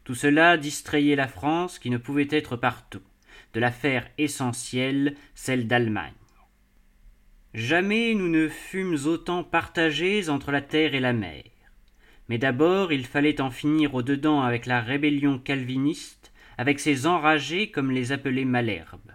Tout 0.08 0.14
cela 0.14 0.56
distrayait 0.56 1.16
la 1.16 1.28
France 1.28 1.78
qui 1.78 1.90
ne 1.90 1.98
pouvait 1.98 2.28
être 2.30 2.56
partout, 2.56 3.02
de 3.52 3.60
l'affaire 3.60 4.08
essentielle, 4.16 5.14
celle 5.34 5.66
d'Allemagne. 5.66 6.14
Jamais 7.52 8.14
nous 8.14 8.30
ne 8.30 8.48
fûmes 8.48 8.96
autant 9.04 9.44
partagés 9.44 10.30
entre 10.30 10.50
la 10.50 10.62
terre 10.62 10.94
et 10.94 11.00
la 11.00 11.12
mer. 11.12 11.44
Mais 12.30 12.38
d'abord 12.38 12.90
il 12.90 13.04
fallait 13.04 13.42
en 13.42 13.50
finir 13.50 13.94
au 13.94 14.02
dedans 14.02 14.40
avec 14.40 14.64
la 14.64 14.80
rébellion 14.80 15.38
calviniste, 15.38 16.32
avec 16.56 16.80
ces 16.80 17.06
enragés 17.06 17.70
comme 17.70 17.90
les 17.90 18.10
appelait 18.10 18.46
Malherbe. 18.46 19.12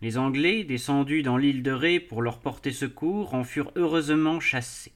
Les 0.00 0.16
Anglais, 0.16 0.62
descendus 0.62 1.24
dans 1.24 1.38
l'île 1.38 1.64
de 1.64 1.72
Ré 1.72 1.98
pour 1.98 2.22
leur 2.22 2.38
porter 2.38 2.70
secours, 2.70 3.34
en 3.34 3.42
furent 3.42 3.72
heureusement 3.74 4.38
chassés. 4.38 4.93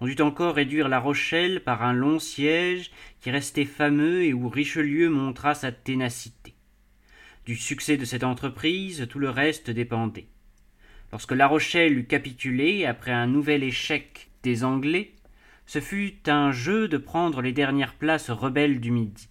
On 0.00 0.06
dut 0.06 0.20
encore 0.22 0.54
réduire 0.54 0.88
La 0.88 1.00
Rochelle 1.00 1.60
par 1.64 1.82
un 1.82 1.92
long 1.92 2.20
siège 2.20 2.92
qui 3.20 3.30
restait 3.30 3.64
fameux 3.64 4.22
et 4.22 4.32
où 4.32 4.48
Richelieu 4.48 5.10
montra 5.10 5.54
sa 5.54 5.72
ténacité. 5.72 6.54
Du 7.44 7.56
succès 7.56 7.96
de 7.96 8.04
cette 8.04 8.22
entreprise, 8.22 9.08
tout 9.10 9.18
le 9.18 9.30
reste 9.30 9.70
dépendait. 9.70 10.28
Lorsque 11.10 11.32
La 11.32 11.48
Rochelle 11.48 11.98
eut 11.98 12.06
capitulé 12.06 12.84
après 12.84 13.10
un 13.10 13.26
nouvel 13.26 13.64
échec 13.64 14.30
des 14.44 14.62
Anglais, 14.62 15.14
ce 15.66 15.80
fut 15.80 16.16
un 16.28 16.52
jeu 16.52 16.86
de 16.86 16.96
prendre 16.96 17.42
les 17.42 17.52
dernières 17.52 17.94
places 17.94 18.30
rebelles 18.30 18.80
du 18.80 18.92
Midi. 18.92 19.28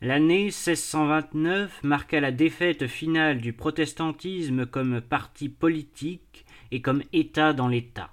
L'année 0.00 0.44
1629 0.44 1.82
marqua 1.82 2.20
la 2.20 2.32
défaite 2.32 2.86
finale 2.86 3.38
du 3.38 3.52
protestantisme 3.52 4.64
comme 4.64 5.02
parti 5.02 5.50
politique 5.50 6.46
et 6.70 6.80
comme 6.80 7.02
État 7.12 7.52
dans 7.52 7.68
l'État. 7.68 8.10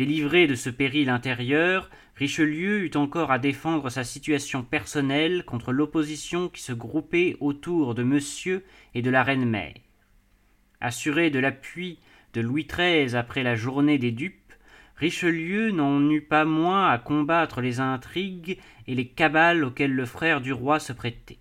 Délivré 0.00 0.46
de 0.46 0.54
ce 0.54 0.70
péril 0.70 1.10
intérieur, 1.10 1.90
Richelieu 2.16 2.86
eut 2.86 2.96
encore 2.96 3.30
à 3.30 3.38
défendre 3.38 3.90
sa 3.90 4.02
situation 4.02 4.62
personnelle 4.62 5.44
contre 5.44 5.72
l'opposition 5.72 6.48
qui 6.48 6.62
se 6.62 6.72
groupait 6.72 7.36
autour 7.38 7.94
de 7.94 8.02
monsieur 8.02 8.64
et 8.94 9.02
de 9.02 9.10
la 9.10 9.22
reine-mère. 9.22 9.74
Assuré 10.80 11.28
de 11.28 11.38
l'appui 11.38 11.98
de 12.32 12.40
Louis 12.40 12.66
XIII 12.66 13.14
après 13.14 13.42
la 13.42 13.56
journée 13.56 13.98
des 13.98 14.10
dupes, 14.10 14.54
Richelieu 14.96 15.70
n'en 15.70 16.08
eut 16.08 16.22
pas 16.22 16.46
moins 16.46 16.88
à 16.88 16.96
combattre 16.96 17.60
les 17.60 17.78
intrigues 17.78 18.58
et 18.86 18.94
les 18.94 19.08
cabales 19.08 19.64
auxquelles 19.64 19.92
le 19.92 20.06
frère 20.06 20.40
du 20.40 20.54
roi 20.54 20.80
se 20.80 20.94
prêtait. 20.94 21.39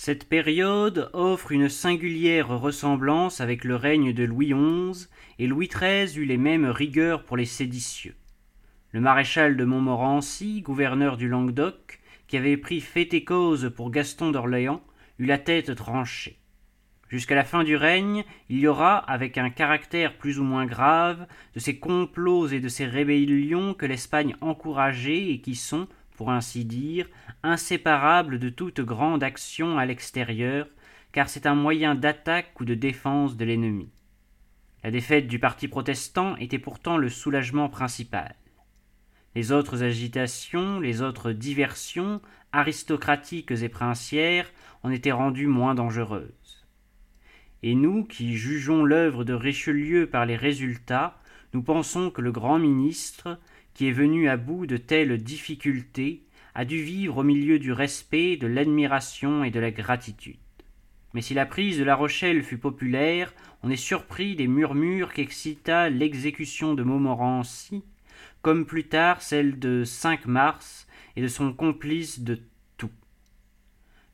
Cette 0.00 0.28
période 0.28 1.10
offre 1.12 1.50
une 1.50 1.68
singulière 1.68 2.56
ressemblance 2.56 3.40
avec 3.40 3.64
le 3.64 3.74
règne 3.74 4.12
de 4.12 4.22
Louis 4.22 4.54
XI, 4.54 5.08
et 5.40 5.48
Louis 5.48 5.66
XIII 5.66 6.16
eut 6.20 6.24
les 6.24 6.36
mêmes 6.36 6.66
rigueurs 6.66 7.24
pour 7.24 7.36
les 7.36 7.44
séditieux. 7.44 8.14
Le 8.92 9.00
maréchal 9.00 9.56
de 9.56 9.64
Montmorency, 9.64 10.62
gouverneur 10.62 11.16
du 11.16 11.26
Languedoc, 11.26 11.98
qui 12.28 12.36
avait 12.36 12.56
pris 12.56 12.80
fait 12.80 13.12
et 13.12 13.24
cause 13.24 13.72
pour 13.74 13.90
Gaston 13.90 14.30
d'Orléans, 14.30 14.84
eut 15.18 15.26
la 15.26 15.36
tête 15.36 15.74
tranchée. 15.74 16.38
Jusqu'à 17.08 17.34
la 17.34 17.42
fin 17.42 17.64
du 17.64 17.74
règne, 17.74 18.24
il 18.48 18.60
y 18.60 18.68
aura, 18.68 18.98
avec 18.98 19.36
un 19.36 19.50
caractère 19.50 20.16
plus 20.16 20.38
ou 20.38 20.44
moins 20.44 20.66
grave, 20.66 21.26
de 21.56 21.58
ces 21.58 21.80
complots 21.80 22.46
et 22.46 22.60
de 22.60 22.68
ces 22.68 22.86
rébellions 22.86 23.74
que 23.74 23.86
l'Espagne 23.86 24.36
encourageait 24.42 25.30
et 25.30 25.40
qui 25.40 25.56
sont, 25.56 25.88
pour 26.18 26.30
ainsi 26.30 26.66
dire, 26.66 27.08
inséparables 27.42 28.38
de 28.38 28.50
toute 28.50 28.82
grande 28.82 29.22
action 29.22 29.78
à 29.78 29.86
l'extérieur, 29.86 30.66
car 31.12 31.30
c'est 31.30 31.46
un 31.46 31.54
moyen 31.54 31.94
d'attaque 31.94 32.60
ou 32.60 32.66
de 32.66 32.74
défense 32.74 33.38
de 33.38 33.46
l'ennemi. 33.46 33.88
La 34.84 34.90
défaite 34.90 35.28
du 35.28 35.38
parti 35.38 35.66
protestant 35.66 36.36
était 36.36 36.58
pourtant 36.58 36.98
le 36.98 37.08
soulagement 37.08 37.70
principal. 37.70 38.34
Les 39.34 39.50
autres 39.50 39.82
agitations, 39.82 40.80
les 40.80 41.00
autres 41.00 41.32
diversions, 41.32 42.20
aristocratiques 42.52 43.52
et 43.52 43.68
princières, 43.70 44.50
en 44.82 44.90
étaient 44.90 45.12
rendues 45.12 45.46
moins 45.46 45.74
dangereuses 45.74 46.58
et 47.62 47.74
nous 47.74 48.04
qui 48.04 48.36
jugeons 48.36 48.84
l'œuvre 48.84 49.24
de 49.24 49.34
Richelieu 49.34 50.06
par 50.06 50.26
les 50.26 50.36
résultats, 50.36 51.18
nous 51.54 51.62
pensons 51.62 52.10
que 52.10 52.20
le 52.20 52.32
grand 52.32 52.58
ministre, 52.58 53.38
qui 53.78 53.86
est 53.86 53.92
venu 53.92 54.28
à 54.28 54.36
bout 54.36 54.66
de 54.66 54.76
telles 54.76 55.22
difficultés, 55.22 56.24
a 56.56 56.64
dû 56.64 56.82
vivre 56.82 57.18
au 57.18 57.22
milieu 57.22 57.60
du 57.60 57.70
respect, 57.70 58.36
de 58.36 58.48
l'admiration 58.48 59.44
et 59.44 59.52
de 59.52 59.60
la 59.60 59.70
gratitude. 59.70 60.34
Mais 61.14 61.20
si 61.20 61.32
la 61.32 61.46
prise 61.46 61.78
de 61.78 61.84
La 61.84 61.94
Rochelle 61.94 62.42
fut 62.42 62.58
populaire, 62.58 63.32
on 63.62 63.70
est 63.70 63.76
surpris 63.76 64.34
des 64.34 64.48
murmures 64.48 65.12
qu'excita 65.12 65.90
l'exécution 65.90 66.74
de 66.74 66.82
Montmorency, 66.82 67.84
comme 68.42 68.66
plus 68.66 68.88
tard 68.88 69.22
celle 69.22 69.60
de 69.60 69.84
5 69.84 70.26
mars 70.26 70.88
et 71.14 71.22
de 71.22 71.28
son 71.28 71.52
complice 71.52 72.18
de 72.18 72.40
tout. 72.78 72.90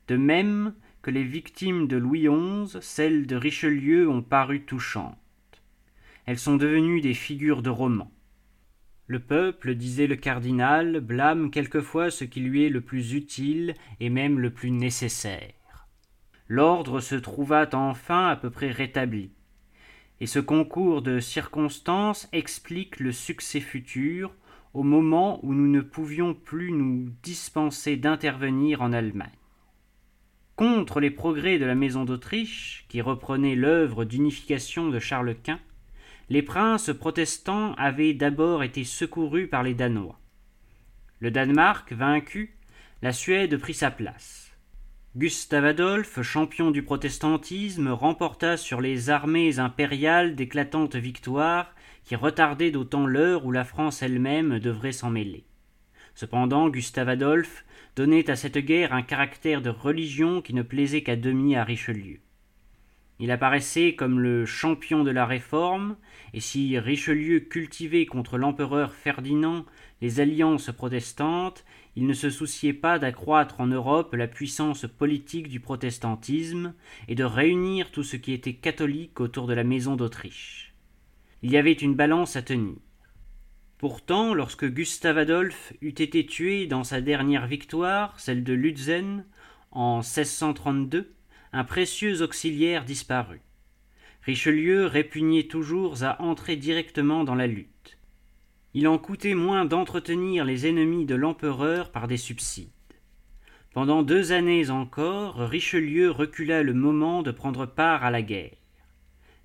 De 0.07 0.15
même 0.15 0.75
que 1.01 1.09
les 1.09 1.23
victimes 1.23 1.87
de 1.87 1.97
Louis 1.97 2.27
XI, 2.27 2.77
celles 2.81 3.25
de 3.25 3.35
Richelieu, 3.35 4.07
ont 4.07 4.21
paru 4.21 4.61
touchantes. 4.61 5.17
Elles 6.27 6.37
sont 6.37 6.55
devenues 6.55 7.01
des 7.01 7.15
figures 7.15 7.63
de 7.63 7.71
roman. 7.71 8.11
Le 9.07 9.19
peuple, 9.19 9.75
disait 9.75 10.07
le 10.07 10.15
cardinal, 10.15 10.99
blâme 10.99 11.51
quelquefois 11.51 12.09
ce 12.09 12.23
qui 12.23 12.39
lui 12.39 12.65
est 12.65 12.69
le 12.69 12.81
plus 12.81 13.13
utile 13.13 13.75
et 13.99 14.09
même 14.09 14.39
le 14.39 14.49
plus 14.49 14.71
nécessaire. 14.71 15.53
L'ordre 16.47 16.99
se 16.99 17.15
trouva 17.15 17.67
enfin 17.73 18.27
à 18.27 18.35
peu 18.35 18.49
près 18.49 18.71
rétabli, 18.71 19.31
et 20.19 20.27
ce 20.27 20.39
concours 20.39 21.01
de 21.01 21.19
circonstances 21.19 22.27
explique 22.31 22.99
le 22.99 23.11
succès 23.11 23.59
futur 23.59 24.33
au 24.73 24.83
moment 24.83 25.39
où 25.43 25.53
nous 25.53 25.67
ne 25.67 25.81
pouvions 25.81 26.33
plus 26.33 26.71
nous 26.71 27.09
dispenser 27.23 27.97
d'intervenir 27.97 28.81
en 28.81 28.91
Allemagne. 28.91 29.29
Contre 30.55 30.99
les 30.99 31.11
progrès 31.11 31.59
de 31.59 31.65
la 31.65 31.75
maison 31.75 32.05
d'Autriche, 32.05 32.85
qui 32.89 33.01
reprenait 33.01 33.55
l'œuvre 33.55 34.05
d'unification 34.05 34.89
de 34.89 34.99
Charles 34.99 35.35
Quint, 35.43 35.59
les 36.29 36.41
princes 36.41 36.91
protestants 36.91 37.73
avaient 37.73 38.13
d'abord 38.13 38.63
été 38.63 38.83
secourus 38.83 39.47
par 39.47 39.63
les 39.63 39.73
Danois. 39.73 40.19
Le 41.19 41.31
Danemark 41.31 41.93
vaincu, 41.93 42.57
la 43.01 43.13
Suède 43.13 43.57
prit 43.57 43.73
sa 43.73 43.91
place. 43.91 44.51
Gustave 45.15 45.65
Adolphe, 45.65 46.21
champion 46.23 46.71
du 46.71 46.83
protestantisme, 46.83 47.87
remporta 47.87 48.57
sur 48.57 48.81
les 48.81 49.09
armées 49.09 49.59
impériales 49.59 50.35
d'éclatantes 50.35 50.95
victoires 50.95 51.73
qui 52.03 52.15
retardaient 52.15 52.71
d'autant 52.71 53.05
l'heure 53.05 53.45
où 53.45 53.51
la 53.51 53.63
France 53.63 54.01
elle-même 54.01 54.59
devrait 54.59 54.91
s'en 54.91 55.09
mêler. 55.09 55.45
Cependant, 56.15 56.69
Gustave 56.69 57.09
Adolphe 57.09 57.65
donnait 57.95 58.29
à 58.29 58.35
cette 58.35 58.57
guerre 58.57 58.93
un 58.93 59.03
caractère 59.03 59.61
de 59.61 59.69
religion 59.69 60.41
qui 60.41 60.53
ne 60.53 60.63
plaisait 60.63 61.03
qu'à 61.03 61.15
demi 61.15 61.55
à 61.55 61.63
Richelieu. 61.63 62.19
Il 63.19 63.31
apparaissait 63.31 63.95
comme 63.95 64.19
le 64.19 64.45
champion 64.45 65.03
de 65.03 65.11
la 65.11 65.25
réforme, 65.25 65.95
et 66.33 66.41
si 66.41 66.77
Richelieu 66.77 67.39
cultivait 67.39 68.05
contre 68.05 68.37
l'empereur 68.37 68.93
Ferdinand 68.93 69.65
les 70.01 70.19
alliances 70.19 70.71
protestantes, 70.71 71.63
il 71.95 72.05
ne 72.07 72.13
se 72.13 72.29
souciait 72.29 72.73
pas 72.73 72.99
d'accroître 72.99 73.61
en 73.61 73.67
Europe 73.67 74.13
la 74.13 74.27
puissance 74.27 74.85
politique 74.85 75.47
du 75.47 75.61
protestantisme 75.61 76.73
et 77.07 77.15
de 77.15 77.23
réunir 77.23 77.91
tout 77.91 78.03
ce 78.03 78.17
qui 78.17 78.33
était 78.33 78.55
catholique 78.55 79.21
autour 79.21 79.47
de 79.47 79.53
la 79.53 79.63
maison 79.63 79.95
d'Autriche. 79.95 80.73
Il 81.41 81.51
y 81.51 81.57
avait 81.57 81.71
une 81.71 81.95
balance 81.95 82.35
à 82.35 82.41
tenir. 82.41 82.75
Pourtant, 83.77 84.33
lorsque 84.33 84.65
Gustave 84.65 85.19
Adolphe 85.19 85.73
eut 85.81 85.89
été 85.89 86.25
tué 86.25 86.67
dans 86.67 86.83
sa 86.83 87.01
dernière 87.01 87.47
victoire, 87.47 88.19
celle 88.19 88.43
de 88.43 88.53
Lutzen, 88.53 89.25
en 89.71 89.97
1632, 89.97 91.13
un 91.55 91.63
précieux 91.63 92.21
auxiliaire 92.21 92.83
disparut. 92.83 93.39
Richelieu 94.23 94.87
répugnait 94.87 95.47
toujours 95.47 96.03
à 96.03 96.21
entrer 96.21 96.57
directement 96.57 97.23
dans 97.23 97.33
la 97.33 97.47
lutte. 97.47 97.97
Il 98.73 98.89
en 98.89 98.97
coûtait 98.97 99.35
moins 99.35 99.63
d'entretenir 99.63 100.43
les 100.43 100.67
ennemis 100.67 101.05
de 101.05 101.15
l'empereur 101.15 101.93
par 101.93 102.09
des 102.09 102.17
subsides. 102.17 102.67
Pendant 103.73 104.03
deux 104.03 104.33
années 104.33 104.69
encore, 104.69 105.37
Richelieu 105.37 106.11
recula 106.11 106.61
le 106.61 106.73
moment 106.73 107.21
de 107.21 107.31
prendre 107.31 107.65
part 107.65 108.03
à 108.03 108.11
la 108.11 108.21
guerre. 108.21 108.57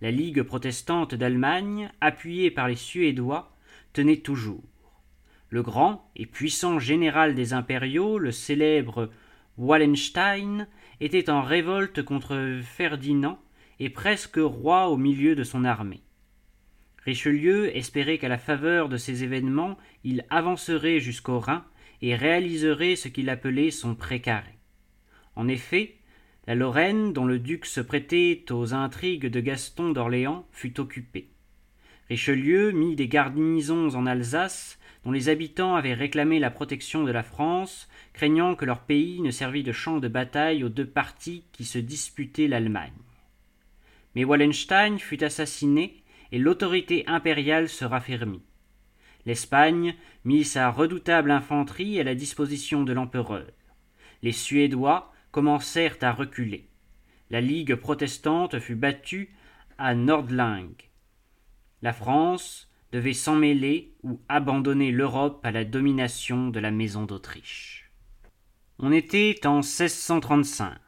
La 0.00 0.10
Ligue 0.10 0.42
protestante 0.42 1.14
d'Allemagne, 1.14 1.92
appuyée 2.00 2.50
par 2.50 2.66
les 2.66 2.74
Suédois, 2.74 3.56
tenait 3.92 4.16
toujours. 4.16 4.64
Le 5.48 5.62
grand 5.62 6.10
et 6.16 6.26
puissant 6.26 6.80
général 6.80 7.36
des 7.36 7.52
impériaux, 7.52 8.18
le 8.18 8.32
célèbre 8.32 9.10
Wallenstein, 9.58 10.66
était 11.00 11.30
en 11.30 11.42
révolte 11.42 12.02
contre 12.02 12.60
Ferdinand 12.62 13.40
et 13.78 13.90
presque 13.90 14.36
roi 14.36 14.88
au 14.88 14.96
milieu 14.96 15.34
de 15.34 15.44
son 15.44 15.64
armée. 15.64 16.02
Richelieu 17.04 17.74
espérait 17.76 18.18
qu'à 18.18 18.28
la 18.28 18.38
faveur 18.38 18.88
de 18.88 18.96
ces 18.96 19.24
événements 19.24 19.78
il 20.04 20.24
avancerait 20.30 21.00
jusqu'au 21.00 21.38
Rhin 21.38 21.64
et 22.02 22.14
réaliserait 22.14 22.96
ce 22.96 23.08
qu'il 23.08 23.30
appelait 23.30 23.70
son 23.70 23.94
précaré. 23.94 24.58
En 25.36 25.48
effet, 25.48 25.96
la 26.46 26.54
Lorraine, 26.54 27.12
dont 27.12 27.26
le 27.26 27.38
duc 27.38 27.64
se 27.64 27.80
prêtait 27.80 28.44
aux 28.50 28.74
intrigues 28.74 29.26
de 29.26 29.40
Gaston 29.40 29.90
d'Orléans, 29.90 30.46
fut 30.50 30.80
occupée. 30.80 31.28
Richelieu 32.08 32.72
mit 32.72 32.96
des 32.96 33.06
garnisons 33.06 33.94
en 33.94 34.04
Alsace, 34.04 34.79
dont 35.04 35.12
les 35.12 35.28
habitants 35.28 35.76
avaient 35.76 35.94
réclamé 35.94 36.38
la 36.38 36.50
protection 36.50 37.04
de 37.04 37.12
la 37.12 37.22
France, 37.22 37.88
craignant 38.12 38.54
que 38.54 38.64
leur 38.64 38.80
pays 38.80 39.20
ne 39.20 39.30
servît 39.30 39.62
de 39.62 39.72
champ 39.72 39.98
de 39.98 40.08
bataille 40.08 40.62
aux 40.62 40.68
deux 40.68 40.86
partis 40.86 41.44
qui 41.52 41.64
se 41.64 41.78
disputaient 41.78 42.48
l'Allemagne. 42.48 42.92
Mais 44.14 44.24
Wallenstein 44.24 44.98
fut 44.98 45.24
assassiné 45.24 46.02
et 46.32 46.38
l'autorité 46.38 47.04
impériale 47.06 47.68
se 47.68 47.84
raffermit. 47.84 48.42
L'Espagne 49.26 49.94
mit 50.24 50.44
sa 50.44 50.70
redoutable 50.70 51.30
infanterie 51.30 52.00
à 52.00 52.04
la 52.04 52.14
disposition 52.14 52.84
de 52.84 52.92
l'empereur. 52.92 53.46
Les 54.22 54.32
Suédois 54.32 55.12
commencèrent 55.30 55.96
à 56.02 56.12
reculer. 56.12 56.66
La 57.30 57.40
Ligue 57.40 57.74
protestante 57.74 58.58
fut 58.58 58.74
battue 58.74 59.30
à 59.78 59.94
Nordling. 59.94 60.74
La 61.82 61.92
France 61.92 62.69
devait 62.92 63.12
s'en 63.14 63.36
mêler 63.36 63.94
ou 64.02 64.20
abandonner 64.28 64.90
l'Europe 64.90 65.40
à 65.44 65.52
la 65.52 65.64
domination 65.64 66.48
de 66.48 66.60
la 66.60 66.70
maison 66.70 67.04
d'Autriche. 67.04 67.90
On 68.78 68.92
était 68.92 69.46
en 69.46 69.56
1635. 69.56 70.78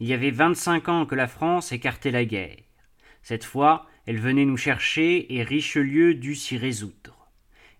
Il 0.00 0.08
y 0.08 0.12
avait 0.12 0.30
vingt-cinq 0.30 0.88
ans 0.88 1.06
que 1.06 1.14
la 1.14 1.26
France 1.26 1.72
écartait 1.72 2.10
la 2.10 2.24
guerre. 2.24 2.62
Cette 3.22 3.44
fois, 3.44 3.86
elle 4.06 4.18
venait 4.18 4.44
nous 4.44 4.56
chercher 4.56 5.34
et 5.34 5.42
Richelieu 5.42 6.14
dut 6.14 6.34
s'y 6.34 6.56
résoudre. 6.56 7.30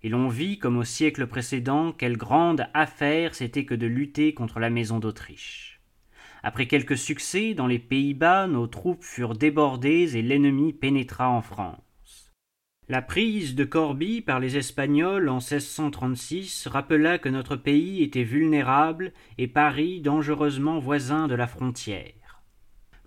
Et 0.03 0.09
l'on 0.09 0.29
vit, 0.29 0.59
comme 0.59 0.77
au 0.77 0.85
siècle 0.85 1.27
précédent, 1.27 1.92
quelle 1.92 2.16
grande 2.16 2.66
affaire 2.74 3.35
c'était 3.35 3.64
que 3.64 3.74
de 3.74 3.87
lutter 3.87 4.35
contre 4.35 4.59
la 4.59 4.70
maison 4.70 4.98
d'Autriche. 4.98 5.81
Après 6.42 6.66
quelques 6.66 6.98
succès 6.98 7.55
dans 7.55 7.66
les 7.66 7.79
Pays-Bas, 7.79 8.46
nos 8.46 8.66
troupes 8.66 9.03
furent 9.03 9.35
débordées 9.35 10.16
et 10.16 10.22
l'ennemi 10.22 10.74
pénétra 10.74 11.31
en 11.31 11.40
France. 11.40 11.84
La 12.87 13.01
prise 13.01 13.55
de 13.55 13.64
Corbie 13.64 14.20
par 14.20 14.40
les 14.40 14.59
Espagnols 14.59 15.31
en 15.31 15.38
1636 15.38 16.66
rappela 16.66 17.18
que 17.18 17.31
notre 17.31 17.57
pays 17.57 18.03
était 18.03 18.25
vulnérable 18.25 19.14
et 19.38 19.49
Paris 19.49 20.03
dangereusement 20.03 20.79
voisin 20.81 21.27
de 21.27 21.35
la 21.35 21.47
frontière. 21.47 22.42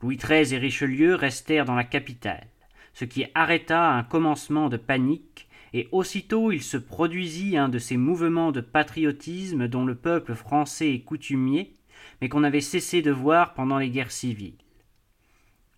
Louis 0.02 0.18
XIII 0.18 0.56
et 0.56 0.58
Richelieu 0.58 1.14
restèrent 1.14 1.66
dans 1.66 1.76
la 1.76 1.84
capitale, 1.84 2.48
ce 2.96 3.06
qui 3.06 3.28
arrêta 3.36 3.92
un 3.92 4.02
commencement 4.02 4.70
de 4.70 4.78
panique, 4.78 5.48
et 5.74 5.88
aussitôt 5.92 6.52
il 6.52 6.64
se 6.64 6.78
produisit 6.78 7.56
un 7.56 7.70
de 7.70 7.78
ces 7.78 7.98
mouvements 7.98 8.52
de 8.52 8.62
patriotisme 8.62 9.68
dont 9.68 9.86
le 9.86 9.94
peuple 9.94 10.34
français 10.34 10.92
est 10.92 11.02
coutumier, 11.02 11.76
mais 12.20 12.30
qu'on 12.30 12.44
avait 12.44 12.62
cessé 12.62 13.04
de 13.04 13.12
voir 13.12 13.54
pendant 13.54 13.78
les 13.78 13.92
guerres 13.92 14.12
civiles. 14.12 14.58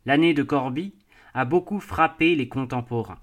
L'année 0.05 0.33
de 0.33 0.43
Corbie 0.43 0.93
a 1.33 1.43
beaucoup 1.43 1.81
frappé 1.81 2.35
les 2.35 2.47
contemporains. 2.47 3.19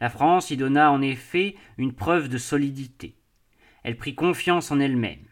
La 0.00 0.08
France 0.10 0.50
y 0.50 0.56
donna 0.56 0.90
en 0.90 1.02
effet 1.02 1.56
une 1.76 1.92
preuve 1.92 2.28
de 2.28 2.38
solidité. 2.38 3.14
Elle 3.82 3.96
prit 3.96 4.14
confiance 4.14 4.70
en 4.70 4.80
elle-même. 4.80 5.26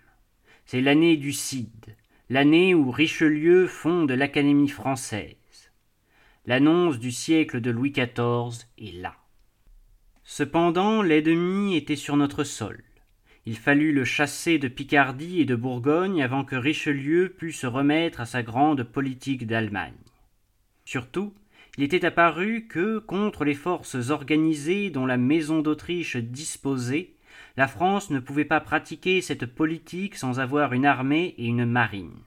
C'est 0.66 0.80
l'année 0.80 1.16
du 1.16 1.32
Cid, 1.32 1.96
l'année 2.28 2.74
où 2.74 2.90
Richelieu 2.90 3.66
fonde 3.66 4.10
l'Académie 4.10 4.68
française. 4.68 5.36
L'annonce 6.44 6.98
du 6.98 7.10
siècle 7.10 7.60
de 7.60 7.70
Louis 7.70 7.92
XIV 7.92 8.66
est 8.78 8.94
là. 9.00 9.16
Cependant, 10.24 11.00
l'ennemi 11.00 11.74
était 11.74 11.96
sur 11.96 12.16
notre 12.16 12.44
sol. 12.44 12.84
Il 13.46 13.56
fallut 13.56 13.92
le 13.92 14.04
chasser 14.04 14.58
de 14.58 14.68
Picardie 14.68 15.40
et 15.40 15.46
de 15.46 15.56
Bourgogne 15.56 16.22
avant 16.22 16.44
que 16.44 16.56
Richelieu 16.56 17.30
pût 17.30 17.52
se 17.52 17.66
remettre 17.66 18.20
à 18.20 18.26
sa 18.26 18.42
grande 18.42 18.82
politique 18.82 19.46
d'Allemagne. 19.46 19.94
Surtout, 20.84 21.32
il 21.78 21.84
était 21.84 22.04
apparu 22.04 22.66
que, 22.66 22.98
contre 22.98 23.44
les 23.44 23.54
forces 23.54 24.10
organisées 24.10 24.90
dont 24.90 25.06
la 25.06 25.16
maison 25.16 25.62
d'Autriche 25.62 26.16
disposait, 26.16 27.12
la 27.56 27.68
France 27.68 28.10
ne 28.10 28.18
pouvait 28.18 28.44
pas 28.44 28.58
pratiquer 28.60 29.20
cette 29.20 29.46
politique 29.46 30.16
sans 30.16 30.40
avoir 30.40 30.72
une 30.72 30.84
armée 30.84 31.36
et 31.38 31.46
une 31.46 31.64
marine. 31.64 32.18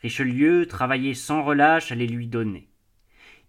Richelieu 0.00 0.64
travaillait 0.64 1.12
sans 1.12 1.42
relâche 1.42 1.92
à 1.92 1.94
les 1.94 2.06
lui 2.06 2.28
donner. 2.28 2.66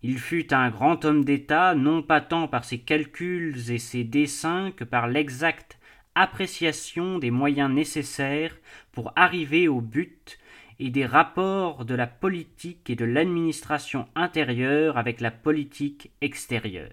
Il 0.01 0.19
fut 0.19 0.53
un 0.53 0.69
grand 0.69 1.05
homme 1.05 1.23
d'État, 1.23 1.73
non 1.73 2.03
pas 2.03 2.19
tant 2.19 2.49
par 2.49 2.65
ses 2.65 2.79
calculs 2.79 3.71
et 3.71 3.79
ses 3.79 4.03
desseins 4.03 4.71
que 4.75 4.83
par 4.83 5.07
l'exacte 5.07 5.79
appréciation 6.15 7.17
des 7.17 7.31
moyens 7.31 7.71
nécessaires 7.71 8.57
pour 8.91 9.13
arriver 9.15 9.69
au 9.69 9.79
but 9.79 10.37
et 10.83 10.89
des 10.89 11.05
rapports 11.05 11.85
de 11.85 11.95
la 11.95 12.07
politique 12.07 12.89
et 12.89 12.97
de 12.97 13.05
l'administration 13.05 14.05
intérieure 14.15 14.97
avec 14.97 15.21
la 15.21 15.31
politique 15.31 16.11
extérieure. 16.19 16.91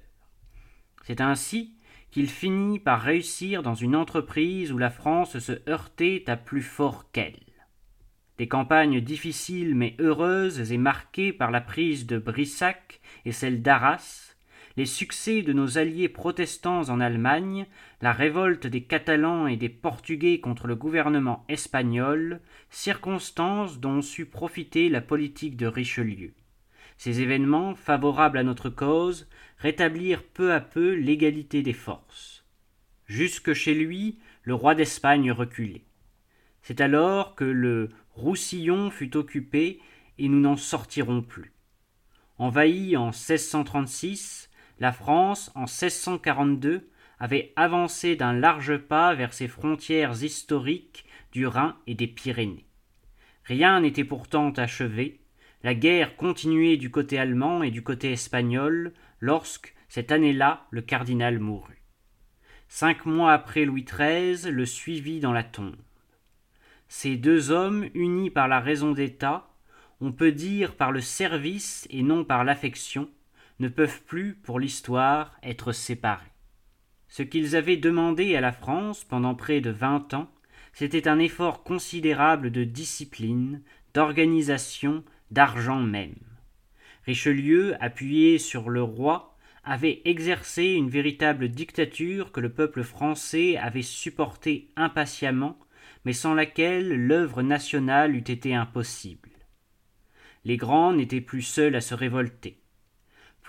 C'est 1.03 1.20
ainsi 1.20 1.74
qu'il 2.12 2.29
finit 2.29 2.79
par 2.79 3.00
réussir 3.00 3.64
dans 3.64 3.74
une 3.74 3.96
entreprise 3.96 4.70
où 4.70 4.79
la 4.79 4.90
France 4.90 5.40
se 5.40 5.68
heurtait 5.68 6.22
à 6.29 6.37
plus 6.37 6.62
fort 6.62 7.11
qu'elle. 7.11 7.40
des 8.38 8.46
campagnes 8.46 9.00
difficiles 9.00 9.74
mais 9.74 9.96
heureuses 9.98 10.70
et 10.72 10.79
marquées 10.79 11.33
par 11.33 11.50
la 11.50 11.61
prise 11.61 12.07
de 12.07 12.16
Brissac 12.16 13.00
et 13.24 13.33
celle 13.33 13.61
d'Arras, 13.61 14.30
les 14.81 14.87
succès 14.87 15.43
de 15.43 15.53
nos 15.53 15.77
alliés 15.77 16.09
protestants 16.09 16.88
en 16.88 17.01
Allemagne, 17.01 17.66
la 18.01 18.14
révolte 18.14 18.66
des 18.66 18.83
Catalans 18.83 19.47
et 19.47 19.59
des 19.59 19.69
Portugais 19.69 20.40
contre 20.40 20.66
le 20.66 20.75
gouvernement 20.75 21.45
espagnol, 21.51 22.40
circonstances 22.71 23.79
dont 23.79 24.01
sut 24.01 24.25
profiter 24.25 24.88
la 24.88 25.03
politique 25.03 25.59
de 25.59 25.66
Richelieu. 25.66 26.33
Ces 26.97 27.21
événements, 27.21 27.75
favorables 27.75 28.38
à 28.38 28.43
notre 28.43 28.71
cause, 28.71 29.29
rétablirent 29.59 30.25
peu 30.25 30.55
à 30.55 30.61
peu 30.61 30.95
l'égalité 30.95 31.61
des 31.61 31.75
forces. 31.75 32.47
Jusque 33.05 33.53
chez 33.53 33.75
lui, 33.75 34.19
le 34.45 34.55
roi 34.55 34.75
d'Espagne 34.75 35.31
reculait. 35.31 35.85
C'est 36.62 36.81
alors 36.81 37.35
que 37.35 37.45
le 37.45 37.90
Roussillon 38.14 38.90
fut 38.90 39.14
occupé 39.14 39.79
et 40.16 40.31
nous 40.31 40.40
n'en 40.40 40.57
sortirons 40.57 41.21
plus. 41.21 41.53
Envahie 42.38 42.97
en 42.97 43.09
1636, 43.09 44.50
la 44.81 44.93
France, 44.93 45.53
en 45.55 45.66
1642, 45.66 46.88
avait 47.19 47.53
avancé 47.55 48.16
d'un 48.16 48.33
large 48.33 48.79
pas 48.79 49.14
vers 49.14 49.35
ses 49.35 49.47
frontières 49.47 50.23
historiques 50.23 51.05
du 51.33 51.47
Rhin 51.47 51.77
et 51.87 51.95
des 51.95 52.07
Pyrénées. 52.07 52.66
Rien 53.45 53.81
n'était 53.81 54.05
pourtant 54.05 54.51
achevé, 54.51 55.21
la 55.62 55.75
guerre 55.75 56.16
continuait 56.16 56.79
du 56.79 56.90
côté 56.90 57.19
allemand 57.19 57.62
et 57.62 57.71
du 57.71 57.83
côté 57.83 58.12
espagnol 58.12 58.95
lorsque, 59.21 59.75
cette 59.88 60.12
année-là, 60.12 60.66
le 60.71 60.81
cardinal 60.81 61.38
mourut. 61.38 61.83
Cinq 62.69 63.05
mois 63.05 63.33
après 63.33 63.64
Louis 63.66 63.85
XIII 63.85 64.51
le 64.51 64.64
suivit 64.64 65.21
dans 65.21 65.33
la 65.33 65.43
tombe. 65.43 65.77
Ces 66.88 67.16
deux 67.16 67.51
hommes, 67.51 67.87
unis 67.95 68.31
par 68.31 68.49
la 68.49 68.61
raison 68.61 68.93
d'État, 68.93 69.49
on 70.01 70.12
peut 70.12 70.33
dire 70.33 70.77
par 70.77 70.93
le 70.93 71.01
service 71.01 71.87
et 71.90 72.03
non 72.03 72.25
par 72.25 72.45
l'affection, 72.45 73.11
ne 73.61 73.68
peuvent 73.68 74.03
plus, 74.03 74.35
pour 74.35 74.59
l'histoire, 74.59 75.37
être 75.42 75.73
séparés. 75.73 76.27
Ce 77.09 77.23
qu'ils 77.23 77.57
avaient 77.57 77.77
demandé 77.77 78.35
à 78.35 78.40
la 78.40 78.53
France 78.53 79.05
pendant 79.05 79.35
près 79.35 79.61
de 79.61 79.70
vingt 79.70 80.12
ans, 80.14 80.31
c'était 80.73 81.09
un 81.09 81.18
effort 81.18 81.62
considérable 81.62 82.51
de 82.51 82.64
discipline, 82.64 83.62
d'organisation, 83.94 85.05
d'argent 85.31 85.81
même. 85.81 86.14
Richelieu, 87.07 87.75
appuyé 87.83 88.38
sur 88.38 88.70
le 88.70 88.83
roi, 88.83 89.37
avait 89.64 90.01
exercé 90.05 90.64
une 90.64 90.88
véritable 90.88 91.49
dictature 91.49 92.33
que 92.33 92.40
le 92.40 92.53
peuple 92.53 92.83
français 92.83 93.57
avait 93.57 93.83
supportée 93.83 94.70
impatiemment, 94.77 95.59
mais 96.05 96.12
sans 96.12 96.35
laquelle 96.35 96.88
l'œuvre 97.07 97.42
nationale 97.42 98.14
eût 98.14 98.18
été 98.20 98.55
impossible. 98.55 99.31
Les 100.44 100.57
grands 100.57 100.94
n'étaient 100.94 101.20
plus 101.20 101.42
seuls 101.42 101.75
à 101.75 101.81
se 101.81 101.94
révolter. 101.94 102.60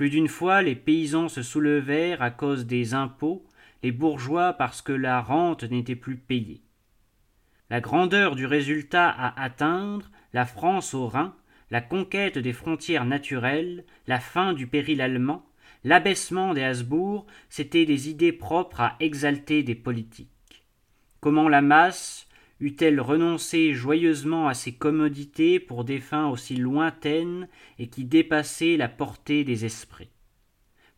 Plus 0.02 0.10
d'une 0.10 0.30
fois 0.30 0.64
les 0.64 0.74
paysans 0.74 1.30
se 1.30 1.44
soulevèrent 1.44 2.24
à 2.24 2.32
cause 2.32 2.66
des 2.66 2.96
impôts, 2.96 3.46
les 3.84 3.92
bourgeois 3.92 4.54
parce 4.54 4.82
que 4.82 4.94
la 4.94 5.22
rente 5.22 5.64
n'était 5.64 5.96
plus 5.96 6.18
payée. 6.18 6.64
La 7.70 7.82
grandeur 7.82 8.36
du 8.36 8.48
résultat 8.48 9.08
à 9.08 9.40
atteindre, 9.40 10.10
la 10.34 10.48
France 10.48 10.96
au 10.96 11.08
Rhin, 11.08 11.36
la 11.70 11.82
conquête 11.82 12.40
des 12.40 12.52
frontières 12.52 13.06
naturelles, 13.06 13.86
la 14.08 14.20
fin 14.20 14.54
du 14.54 14.66
péril 14.66 15.02
allemand, 15.02 15.46
l'abaissement 15.84 16.56
des 16.56 16.64
Habsbourg, 16.64 17.28
c'étaient 17.50 17.86
des 17.86 18.10
idées 18.10 18.34
propres 18.34 18.82
à 18.82 18.96
exalter 19.02 19.62
des 19.62 19.76
politiques. 19.76 20.66
Comment 21.20 21.48
la 21.48 21.62
masse 21.62 22.28
eût-elle 22.62 23.02
renoncé 23.02 23.74
joyeusement 23.74 24.48
à 24.48 24.54
ses 24.54 24.74
commodités 24.74 25.60
pour 25.60 25.84
des 25.84 26.00
fins 26.00 26.30
aussi 26.30 26.56
lointaines 26.56 27.50
et 27.80 27.88
qui 27.88 28.06
dépassaient 28.06 28.78
la 28.78 28.88
portée 28.88 29.44
des 29.44 29.66
esprits? 29.66 30.12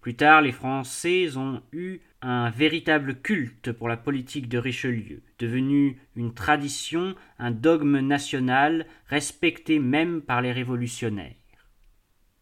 Plus 0.01 0.15
tard, 0.15 0.41
les 0.41 0.51
Français 0.51 1.37
ont 1.37 1.63
eu 1.71 1.99
un 2.21 2.49
véritable 2.49 3.21
culte 3.21 3.71
pour 3.71 3.87
la 3.87 3.95
politique 3.95 4.49
de 4.49 4.57
Richelieu, 4.57 5.23
devenu 5.39 5.97
une 6.17 6.33
tradition, 6.33 7.15
un 7.39 7.51
dogme 7.51 7.99
national, 7.99 8.85
respecté 9.07 9.79
même 9.79 10.21
par 10.21 10.41
les 10.41 10.51
révolutionnaires. 10.51 11.35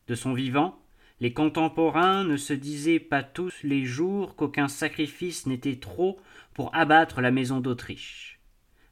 De 0.07 0.15
son 0.15 0.33
vivant, 0.33 0.81
les 1.19 1.33
contemporains 1.33 2.23
ne 2.23 2.35
se 2.35 2.53
disaient 2.53 2.99
pas 2.99 3.21
tous 3.21 3.53
les 3.61 3.85
jours 3.85 4.35
qu'aucun 4.35 4.67
sacrifice 4.67 5.45
n'était 5.45 5.75
trop 5.75 6.19
pour 6.55 6.75
abattre 6.75 7.21
la 7.21 7.29
maison 7.29 7.59
d'Autriche. 7.59 8.40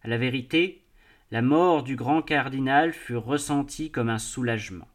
À 0.04 0.08
la 0.08 0.18
vérité, 0.18 0.84
la 1.32 1.42
mort 1.42 1.84
du 1.84 1.96
grand 1.96 2.22
cardinal 2.22 2.94
fut 2.94 3.16
ressentie 3.16 3.92
comme 3.92 4.10
un 4.10 4.18
soulagement. 4.18 4.88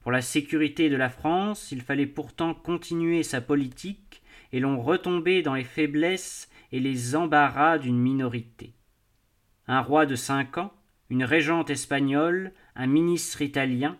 Pour 0.00 0.12
la 0.12 0.22
sécurité 0.22 0.88
de 0.88 0.96
la 0.96 1.10
France, 1.10 1.72
il 1.72 1.82
fallait 1.82 2.06
pourtant 2.06 2.54
continuer 2.54 3.22
sa 3.22 3.40
politique 3.40 4.22
et 4.52 4.60
l'on 4.60 4.80
retombait 4.80 5.42
dans 5.42 5.54
les 5.54 5.64
faiblesses 5.64 6.48
et 6.72 6.80
les 6.80 7.16
embarras 7.16 7.78
d'une 7.78 7.98
minorité. 7.98 8.72
Un 9.66 9.80
roi 9.80 10.06
de 10.06 10.14
cinq 10.14 10.58
ans, 10.58 10.72
une 11.10 11.24
régente 11.24 11.70
espagnole, 11.70 12.52
un 12.76 12.86
ministre 12.86 13.42
italien, 13.42 13.98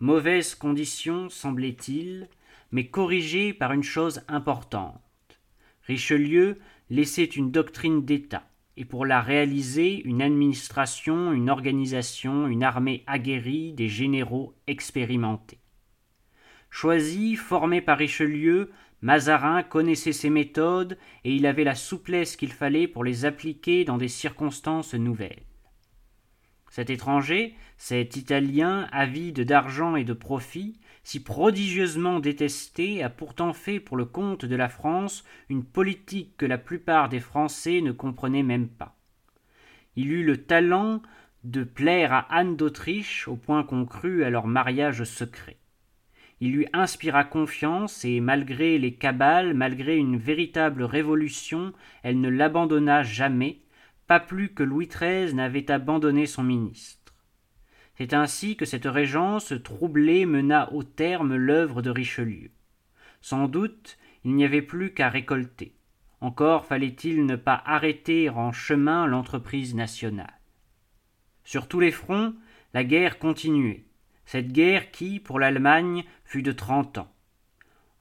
mauvaise 0.00 0.54
condition, 0.54 1.28
semblait-il, 1.28 2.28
mais 2.72 2.88
corrigée 2.88 3.52
par 3.52 3.72
une 3.72 3.82
chose 3.82 4.22
importante. 4.28 5.00
Richelieu 5.86 6.58
laissait 6.90 7.24
une 7.24 7.50
doctrine 7.50 8.04
d'État, 8.04 8.48
et 8.76 8.84
pour 8.84 9.06
la 9.06 9.20
réaliser 9.20 10.02
une 10.04 10.22
administration, 10.22 11.32
une 11.32 11.48
organisation, 11.48 12.46
une 12.46 12.62
armée 12.62 13.04
aguerrie, 13.06 13.72
des 13.72 13.88
généraux 13.88 14.54
expérimentés. 14.66 15.60
Choisi, 16.70 17.36
formé 17.36 17.80
par 17.80 17.98
Richelieu, 17.98 18.70
Mazarin 19.00 19.62
connaissait 19.62 20.12
ses 20.12 20.30
méthodes 20.30 20.98
et 21.24 21.34
il 21.34 21.46
avait 21.46 21.64
la 21.64 21.74
souplesse 21.74 22.36
qu'il 22.36 22.52
fallait 22.52 22.88
pour 22.88 23.04
les 23.04 23.24
appliquer 23.24 23.84
dans 23.84 23.98
des 23.98 24.08
circonstances 24.08 24.94
nouvelles. 24.94 25.42
Cet 26.70 26.90
étranger, 26.90 27.54
cet 27.78 28.16
Italien, 28.16 28.88
avide 28.92 29.42
d'argent 29.42 29.96
et 29.96 30.04
de 30.04 30.12
profit, 30.12 30.78
si 31.06 31.22
prodigieusement 31.22 32.18
détesté, 32.18 33.00
a 33.04 33.08
pourtant 33.08 33.52
fait 33.52 33.78
pour 33.78 33.96
le 33.96 34.06
compte 34.06 34.44
de 34.44 34.56
la 34.56 34.68
France 34.68 35.24
une 35.48 35.62
politique 35.62 36.36
que 36.36 36.46
la 36.46 36.58
plupart 36.58 37.08
des 37.08 37.20
Français 37.20 37.80
ne 37.80 37.92
comprenaient 37.92 38.42
même 38.42 38.66
pas. 38.66 38.96
Il 39.94 40.10
eut 40.10 40.24
le 40.24 40.36
talent 40.36 41.00
de 41.44 41.62
plaire 41.62 42.12
à 42.12 42.26
Anne 42.34 42.56
d'Autriche 42.56 43.28
au 43.28 43.36
point 43.36 43.62
qu'on 43.62 43.84
crut 43.86 44.24
à 44.24 44.30
leur 44.30 44.48
mariage 44.48 45.04
secret. 45.04 45.58
Il 46.40 46.50
lui 46.50 46.66
inspira 46.72 47.22
confiance 47.22 48.04
et 48.04 48.18
malgré 48.18 48.76
les 48.76 48.94
cabales, 48.94 49.54
malgré 49.54 49.96
une 49.96 50.16
véritable 50.16 50.82
révolution, 50.82 51.72
elle 52.02 52.20
ne 52.20 52.28
l'abandonna 52.28 53.04
jamais, 53.04 53.60
pas 54.08 54.18
plus 54.18 54.48
que 54.48 54.64
Louis 54.64 54.88
XIII 54.88 55.32
n'avait 55.34 55.70
abandonné 55.70 56.26
son 56.26 56.42
ministre. 56.42 57.05
C'est 57.96 58.14
ainsi 58.14 58.56
que 58.56 58.64
cette 58.64 58.84
régence 58.84 59.52
troublée 59.62 60.26
mena 60.26 60.72
au 60.72 60.82
terme 60.82 61.34
l'œuvre 61.34 61.82
de 61.82 61.90
Richelieu. 61.90 62.50
Sans 63.20 63.48
doute 63.48 63.98
il 64.24 64.34
n'y 64.34 64.44
avait 64.44 64.62
plus 64.62 64.92
qu'à 64.92 65.08
récolter. 65.08 65.72
Encore 66.20 66.64
fallait-il 66.64 67.26
ne 67.26 67.36
pas 67.36 67.62
arrêter 67.64 68.28
en 68.28 68.50
chemin 68.50 69.06
l'entreprise 69.06 69.74
nationale. 69.74 70.40
Sur 71.44 71.68
tous 71.68 71.78
les 71.78 71.92
fronts, 71.92 72.34
la 72.74 72.82
guerre 72.82 73.20
continuait 73.20 73.86
cette 74.26 74.52
guerre 74.52 74.90
qui, 74.90 75.20
pour 75.20 75.38
l'Allemagne, 75.38 76.04
fut 76.24 76.42
de 76.42 76.52
trente 76.52 76.98
ans. 76.98 77.10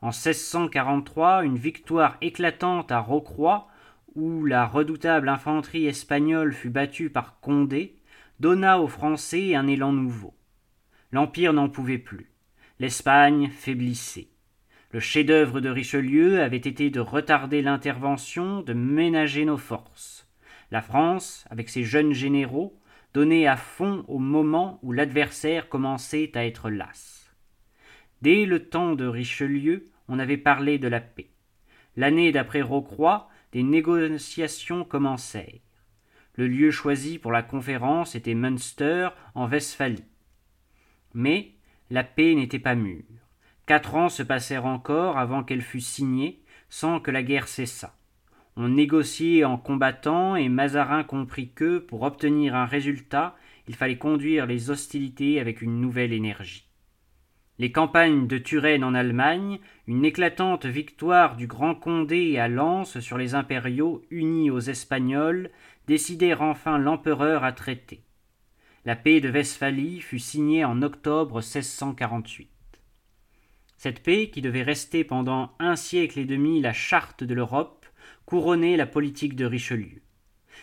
En 0.01 0.07
1643, 0.07 1.45
une 1.45 1.57
victoire 1.57 2.17
éclatante 2.21 2.91
à 2.91 2.99
Rocroi, 2.99 3.67
où 4.15 4.43
la 4.45 4.65
redoutable 4.65 5.29
infanterie 5.29 5.85
espagnole 5.85 6.53
fut 6.53 6.69
battue 6.69 7.09
par 7.09 7.39
Condé, 7.39 7.94
donna 8.39 8.79
aux 8.79 8.87
Français 8.87 9.55
un 9.55 9.67
élan 9.67 9.93
nouveau. 9.93 10.33
L'Empire 11.11 11.53
n'en 11.53 11.69
pouvait 11.69 11.97
plus. 11.97 12.31
L'Espagne 12.79 13.49
faiblissait. 13.49 14.27
Le 14.91 14.99
chef-d'œuvre 14.99 15.61
de 15.61 15.69
Richelieu 15.69 16.41
avait 16.41 16.57
été 16.57 16.89
de 16.89 16.99
retarder 16.99 17.61
l'intervention, 17.61 18.61
de 18.61 18.73
ménager 18.73 19.45
nos 19.45 19.57
forces. 19.57 20.27
La 20.71 20.81
France, 20.81 21.45
avec 21.49 21.69
ses 21.69 21.83
jeunes 21.83 22.13
généraux, 22.13 22.79
donné 23.13 23.47
à 23.47 23.55
fond 23.55 24.03
au 24.07 24.19
moment 24.19 24.79
où 24.83 24.91
l'adversaire 24.91 25.69
commençait 25.69 26.31
à 26.35 26.45
être 26.45 26.69
las. 26.69 27.33
Dès 28.21 28.45
le 28.45 28.67
temps 28.67 28.95
de 28.95 29.05
Richelieu, 29.05 29.85
on 30.07 30.19
avait 30.19 30.37
parlé 30.37 30.79
de 30.79 30.87
la 30.87 31.01
paix. 31.01 31.29
L'année 31.95 32.31
d'après 32.31 32.61
Rocroi, 32.61 33.29
des 33.51 33.63
négociations 33.63 34.83
commencèrent. 34.83 35.64
Le 36.37 36.47
lieu 36.47 36.71
choisi 36.71 37.17
pour 37.17 37.31
la 37.31 37.43
conférence 37.43 38.15
était 38.15 38.33
Münster, 38.33 39.09
en 39.35 39.47
Westphalie. 39.47 40.03
Mais 41.13 41.51
la 41.89 42.03
paix 42.03 42.35
n'était 42.35 42.59
pas 42.59 42.75
mûre. 42.75 43.03
Quatre 43.65 43.95
ans 43.95 44.09
se 44.09 44.21
passèrent 44.21 44.65
encore 44.65 45.17
avant 45.17 45.43
qu'elle 45.43 45.61
fût 45.61 45.81
signée, 45.81 46.41
sans 46.69 46.99
que 46.99 47.11
la 47.11 47.23
guerre 47.23 47.47
cessât. 47.47 47.95
On 48.57 48.69
négociait 48.69 49.43
en 49.43 49.57
combattant 49.57 50.35
et 50.35 50.49
Mazarin 50.49 51.03
comprit 51.03 51.51
que, 51.51 51.79
pour 51.79 52.03
obtenir 52.03 52.55
un 52.55 52.65
résultat, 52.65 53.35
il 53.67 53.75
fallait 53.75 53.97
conduire 53.97 54.45
les 54.45 54.69
hostilités 54.69 55.39
avec 55.39 55.61
une 55.61 55.81
nouvelle 55.81 56.13
énergie. 56.13 56.65
Les 57.57 57.71
campagnes 57.71 58.27
de 58.27 58.37
Turenne 58.37 58.83
en 58.83 58.93
Allemagne, 58.93 59.59
une 59.87 60.03
éclatante 60.03 60.65
victoire 60.65 61.37
du 61.37 61.47
Grand 61.47 61.73
Condé 61.73 62.37
à 62.37 62.49
Lens 62.49 62.99
sur 62.99 63.17
les 63.17 63.33
impériaux 63.33 64.03
unis 64.09 64.51
aux 64.51 64.59
Espagnols, 64.59 65.49
décidèrent 65.87 66.41
enfin 66.41 66.77
l'empereur 66.77 67.43
à 67.43 67.51
traiter. 67.51 68.01
La 68.85 68.95
paix 68.95 69.19
de 69.19 69.29
Westphalie 69.29 70.01
fut 70.01 70.19
signée 70.19 70.63
en 70.63 70.81
octobre 70.81 71.35
1648. 71.35 72.49
Cette 73.77 74.01
paix, 74.01 74.29
qui 74.29 74.41
devait 74.41 74.63
rester 74.63 75.03
pendant 75.03 75.51
un 75.59 75.75
siècle 75.75 76.19
et 76.19 76.25
demi 76.25 76.61
la 76.61 76.73
charte 76.73 77.23
de 77.23 77.33
l'Europe, 77.33 77.85
couronnait 78.25 78.77
la 78.77 78.85
politique 78.85 79.35
de 79.35 79.45
Richelieu. 79.45 80.01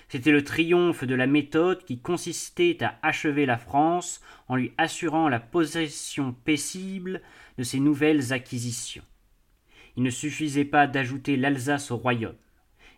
C'était 0.08 0.30
le 0.30 0.44
triomphe 0.44 1.04
de 1.04 1.14
la 1.14 1.26
méthode 1.26 1.84
qui 1.84 1.98
consistait 2.00 2.82
à 2.82 2.98
achever 3.02 3.46
la 3.46 3.58
France 3.58 4.20
en 4.48 4.56
lui 4.56 4.72
assurant 4.78 5.28
la 5.28 5.40
possession 5.40 6.32
paisible 6.32 7.22
de 7.58 7.62
ses 7.62 7.80
nouvelles 7.80 8.32
acquisitions. 8.32 9.04
Il 9.96 10.02
ne 10.02 10.10
suffisait 10.10 10.64
pas 10.64 10.86
d'ajouter 10.86 11.36
l'Alsace 11.36 11.90
au 11.90 11.96
royaume. 11.96 12.36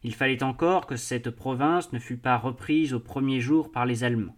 Il 0.05 0.15
fallait 0.15 0.43
encore 0.43 0.87
que 0.87 0.97
cette 0.97 1.31
province 1.31 1.93
ne 1.95 1.99
fût 1.99 2.19
pas 2.19 2.37
reprise 2.37 2.93
au 2.93 3.01
premier 3.01 3.41
jour 3.41 3.73
par 3.73 3.87
les 3.87 4.05
Allemands. 4.05 4.37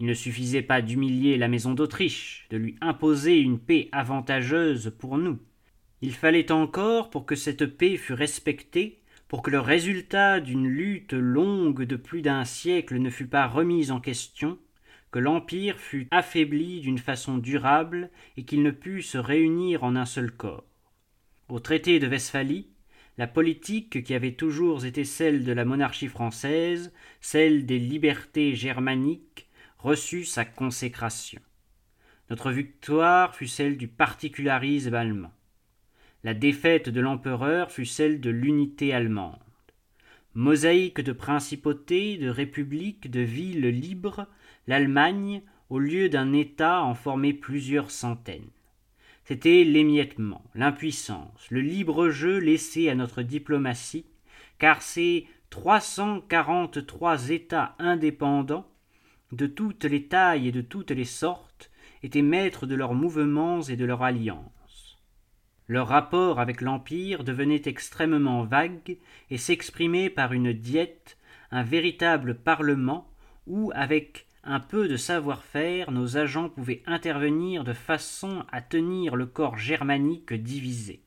Il 0.00 0.06
ne 0.06 0.14
suffisait 0.14 0.62
pas 0.62 0.82
d'humilier 0.82 1.36
la 1.36 1.46
maison 1.46 1.74
d'Autriche, 1.74 2.48
de 2.50 2.56
lui 2.56 2.74
imposer 2.80 3.38
une 3.38 3.60
paix 3.60 3.88
avantageuse 3.92 4.92
pour 4.98 5.16
nous. 5.16 5.38
Il 6.02 6.12
fallait 6.12 6.50
encore, 6.50 7.08
pour 7.10 7.24
que 7.24 7.36
cette 7.36 7.66
paix 7.66 7.96
fût 7.96 8.14
respectée, 8.14 9.00
pour 9.28 9.42
que 9.42 9.50
le 9.50 9.60
résultat 9.60 10.40
d'une 10.40 10.66
lutte 10.66 11.12
longue 11.12 11.84
de 11.84 11.96
plus 11.96 12.20
d'un 12.20 12.44
siècle 12.44 12.98
ne 12.98 13.10
fût 13.10 13.28
pas 13.28 13.46
remis 13.46 13.92
en 13.92 14.00
question, 14.00 14.58
que 15.12 15.20
l'Empire 15.20 15.78
fût 15.78 16.08
affaibli 16.10 16.80
d'une 16.80 16.98
façon 16.98 17.38
durable 17.38 18.10
et 18.36 18.44
qu'il 18.44 18.64
ne 18.64 18.72
pût 18.72 19.02
se 19.02 19.18
réunir 19.18 19.84
en 19.84 19.94
un 19.94 20.06
seul 20.06 20.32
corps. 20.32 20.64
Au 21.48 21.60
traité 21.60 22.00
de 22.00 22.08
Westphalie, 22.08 22.69
la 23.20 23.26
politique 23.26 24.02
qui 24.02 24.14
avait 24.14 24.32
toujours 24.32 24.86
été 24.86 25.04
celle 25.04 25.44
de 25.44 25.52
la 25.52 25.66
monarchie 25.66 26.08
française, 26.08 26.90
celle 27.20 27.66
des 27.66 27.78
libertés 27.78 28.54
germaniques, 28.54 29.50
reçut 29.78 30.24
sa 30.24 30.46
consécration. 30.46 31.42
Notre 32.30 32.50
victoire 32.50 33.34
fut 33.36 33.46
celle 33.46 33.76
du 33.76 33.88
particularisme 33.88 34.94
allemand. 34.94 35.32
La 36.24 36.32
défaite 36.32 36.88
de 36.88 36.98
l'empereur 36.98 37.70
fut 37.70 37.84
celle 37.84 38.22
de 38.22 38.30
l'unité 38.30 38.94
allemande. 38.94 39.36
Mosaïque 40.32 41.02
de 41.02 41.12
principautés, 41.12 42.16
de 42.16 42.30
républiques, 42.30 43.10
de 43.10 43.20
villes 43.20 43.68
libres, 43.68 44.28
l'Allemagne, 44.66 45.42
au 45.68 45.78
lieu 45.78 46.08
d'un 46.08 46.32
État, 46.32 46.82
en 46.82 46.94
formait 46.94 47.34
plusieurs 47.34 47.90
centaines. 47.90 48.48
C'était 49.30 49.62
l'émiettement, 49.62 50.42
l'impuissance, 50.56 51.46
le 51.50 51.60
libre 51.60 52.08
jeu 52.08 52.38
laissé 52.38 52.88
à 52.88 52.96
notre 52.96 53.22
diplomatie, 53.22 54.04
car 54.58 54.82
ces 54.82 55.28
trois 55.50 55.78
cent 55.78 56.20
quarante-trois 56.22 57.30
États 57.30 57.76
indépendants, 57.78 58.66
de 59.30 59.46
toutes 59.46 59.84
les 59.84 60.08
tailles 60.08 60.48
et 60.48 60.50
de 60.50 60.62
toutes 60.62 60.90
les 60.90 61.04
sortes, 61.04 61.70
étaient 62.02 62.22
maîtres 62.22 62.66
de 62.66 62.74
leurs 62.74 62.94
mouvements 62.94 63.62
et 63.62 63.76
de 63.76 63.84
leurs 63.84 64.02
alliances. 64.02 64.98
Leur 65.68 65.86
rapport 65.86 66.40
avec 66.40 66.60
l'Empire 66.60 67.22
devenait 67.22 67.62
extrêmement 67.66 68.42
vague 68.42 68.98
et 69.30 69.38
s'exprimait 69.38 70.10
par 70.10 70.32
une 70.32 70.52
diète, 70.52 71.16
un 71.52 71.62
véritable 71.62 72.34
parlement 72.34 73.08
où, 73.46 73.70
avec 73.76 74.26
un 74.44 74.60
peu 74.60 74.88
de 74.88 74.96
savoir-faire, 74.96 75.90
nos 75.90 76.16
agents 76.16 76.48
pouvaient 76.48 76.82
intervenir 76.86 77.64
de 77.64 77.72
façon 77.72 78.44
à 78.50 78.60
tenir 78.62 79.16
le 79.16 79.26
corps 79.26 79.58
germanique 79.58 80.32
divisé. 80.32 81.02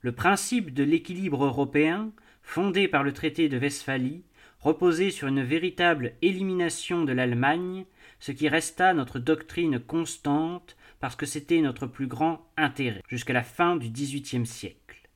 Le 0.00 0.12
principe 0.12 0.74
de 0.74 0.82
l'équilibre 0.82 1.44
européen, 1.44 2.12
fondé 2.42 2.88
par 2.88 3.04
le 3.04 3.12
traité 3.12 3.48
de 3.48 3.58
Westphalie, 3.58 4.24
reposait 4.58 5.10
sur 5.10 5.28
une 5.28 5.42
véritable 5.42 6.14
élimination 6.22 7.04
de 7.04 7.12
l'Allemagne, 7.12 7.84
ce 8.18 8.32
qui 8.32 8.48
resta 8.48 8.94
notre 8.94 9.18
doctrine 9.18 9.78
constante 9.78 10.76
parce 11.00 11.16
que 11.16 11.26
c'était 11.26 11.60
notre 11.60 11.86
plus 11.86 12.06
grand 12.06 12.46
intérêt 12.56 13.02
jusqu'à 13.08 13.32
la 13.32 13.42
fin 13.42 13.76
du 13.76 13.90
XVIIIe 13.90 14.46
siècle. 14.46 15.08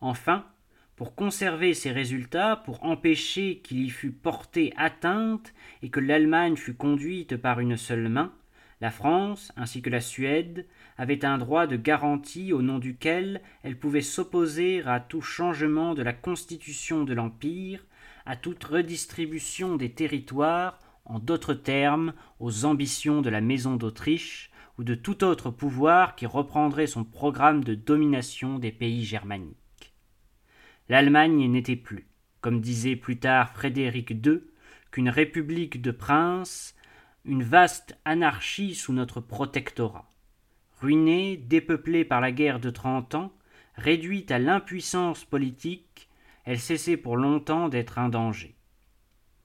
Enfin, 0.00 0.46
pour 0.96 1.14
conserver 1.14 1.74
ces 1.74 1.90
résultats, 1.90 2.56
pour 2.56 2.84
empêcher 2.84 3.60
qu'il 3.64 3.84
y 3.84 3.90
fût 3.90 4.12
porté 4.12 4.72
atteinte 4.76 5.52
et 5.82 5.90
que 5.90 6.00
l'Allemagne 6.00 6.56
fût 6.56 6.74
conduite 6.74 7.36
par 7.36 7.60
une 7.60 7.76
seule 7.76 8.08
main, 8.08 8.32
la 8.80 8.90
France, 8.90 9.52
ainsi 9.56 9.82
que 9.82 9.90
la 9.90 10.00
Suède, 10.00 10.66
avaient 10.98 11.24
un 11.24 11.38
droit 11.38 11.66
de 11.66 11.76
garantie 11.76 12.52
au 12.52 12.62
nom 12.62 12.78
duquel 12.78 13.40
elle 13.62 13.78
pouvait 13.78 14.02
s'opposer 14.02 14.82
à 14.84 15.00
tout 15.00 15.22
changement 15.22 15.94
de 15.94 16.02
la 16.02 16.12
constitution 16.12 17.04
de 17.04 17.14
l'Empire, 17.14 17.84
à 18.26 18.36
toute 18.36 18.62
redistribution 18.62 19.76
des 19.76 19.90
territoires, 19.90 20.78
en 21.06 21.18
d'autres 21.18 21.54
termes, 21.54 22.14
aux 22.40 22.64
ambitions 22.64 23.22
de 23.22 23.30
la 23.30 23.40
Maison 23.40 23.76
d'Autriche, 23.76 24.50
ou 24.78 24.84
de 24.84 24.94
tout 24.94 25.24
autre 25.24 25.50
pouvoir 25.50 26.16
qui 26.16 26.26
reprendrait 26.26 26.86
son 26.86 27.04
programme 27.04 27.62
de 27.62 27.74
domination 27.74 28.58
des 28.58 28.72
pays 28.72 29.04
germaniques. 29.04 29.63
L'Allemagne 30.88 31.50
n'était 31.50 31.76
plus, 31.76 32.06
comme 32.40 32.60
disait 32.60 32.96
plus 32.96 33.18
tard 33.18 33.52
Frédéric 33.52 34.10
II, 34.10 34.42
qu'une 34.90 35.08
république 35.08 35.80
de 35.80 35.90
princes, 35.90 36.74
une 37.24 37.42
vaste 37.42 37.98
anarchie 38.04 38.74
sous 38.74 38.92
notre 38.92 39.20
protectorat. 39.20 40.10
Ruinée, 40.80 41.38
dépeuplée 41.38 42.04
par 42.04 42.20
la 42.20 42.32
guerre 42.32 42.60
de 42.60 42.68
trente 42.70 43.14
ans, 43.14 43.32
réduite 43.76 44.30
à 44.30 44.38
l'impuissance 44.38 45.24
politique, 45.24 46.08
elle 46.44 46.60
cessait 46.60 46.98
pour 46.98 47.16
longtemps 47.16 47.68
d'être 47.68 47.98
un 47.98 48.10
danger. 48.10 48.54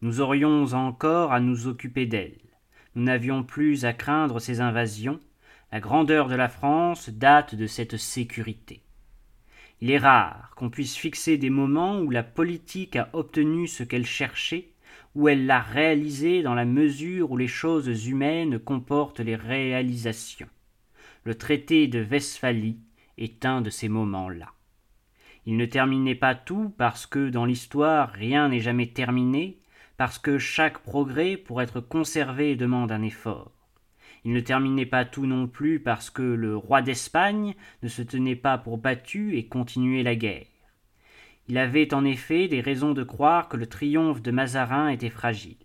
Nous 0.01 0.19
aurions 0.19 0.73
encore 0.73 1.31
à 1.31 1.39
nous 1.39 1.67
occuper 1.67 2.05
d'elle. 2.05 2.37
Nous 2.95 3.03
n'avions 3.03 3.43
plus 3.43 3.85
à 3.85 3.93
craindre 3.93 4.39
ces 4.39 4.59
invasions. 4.59 5.19
La 5.71 5.79
grandeur 5.79 6.27
de 6.27 6.35
la 6.35 6.49
France 6.49 7.09
date 7.09 7.55
de 7.55 7.67
cette 7.67 7.97
sécurité. 7.97 8.81
Il 9.81 9.91
est 9.91 9.97
rare 9.97 10.51
qu'on 10.55 10.69
puisse 10.69 10.97
fixer 10.97 11.37
des 11.37 11.49
moments 11.49 11.99
où 12.01 12.09
la 12.09 12.23
politique 12.23 12.97
a 12.97 13.09
obtenu 13.13 13.67
ce 13.67 13.83
qu'elle 13.83 14.05
cherchait, 14.05 14.69
où 15.15 15.29
elle 15.29 15.45
l'a 15.45 15.61
réalisé 15.61 16.41
dans 16.41 16.53
la 16.53 16.65
mesure 16.65 17.31
où 17.31 17.37
les 17.37 17.47
choses 17.47 18.07
humaines 18.07 18.59
comportent 18.59 19.21
les 19.21 19.35
réalisations. 19.37 20.49
Le 21.23 21.35
traité 21.35 21.87
de 21.87 22.03
Westphalie 22.03 22.79
est 23.17 23.45
un 23.45 23.61
de 23.61 23.69
ces 23.69 23.89
moments-là. 23.89 24.53
Il 25.45 25.57
ne 25.57 25.65
terminait 25.65 26.15
pas 26.15 26.35
tout 26.35 26.73
parce 26.77 27.07
que 27.07 27.29
dans 27.29 27.45
l'histoire 27.45 28.11
rien 28.11 28.49
n'est 28.49 28.59
jamais 28.59 28.87
terminé, 28.87 29.59
parce 29.97 30.19
que 30.19 30.37
chaque 30.37 30.79
progrès, 30.79 31.37
pour 31.37 31.61
être 31.61 31.79
conservé, 31.79 32.55
demande 32.55 32.91
un 32.91 33.01
effort. 33.01 33.51
Il 34.25 34.33
ne 34.33 34.39
terminait 34.39 34.85
pas 34.85 35.05
tout 35.05 35.25
non 35.25 35.47
plus 35.47 35.79
parce 35.79 36.09
que 36.09 36.21
le 36.21 36.55
roi 36.57 36.81
d'Espagne 36.81 37.55
ne 37.83 37.87
se 37.87 38.01
tenait 38.01 38.35
pas 38.35 38.57
pour 38.57 38.77
battu 38.77 39.37
et 39.37 39.47
continuait 39.47 40.03
la 40.03 40.15
guerre. 40.15 40.45
Il 41.47 41.57
avait 41.57 41.93
en 41.93 42.05
effet 42.05 42.47
des 42.47 42.61
raisons 42.61 42.93
de 42.93 43.03
croire 43.03 43.49
que 43.49 43.57
le 43.57 43.65
triomphe 43.65 44.21
de 44.21 44.31
Mazarin 44.31 44.89
était 44.89 45.09
fragile. 45.09 45.57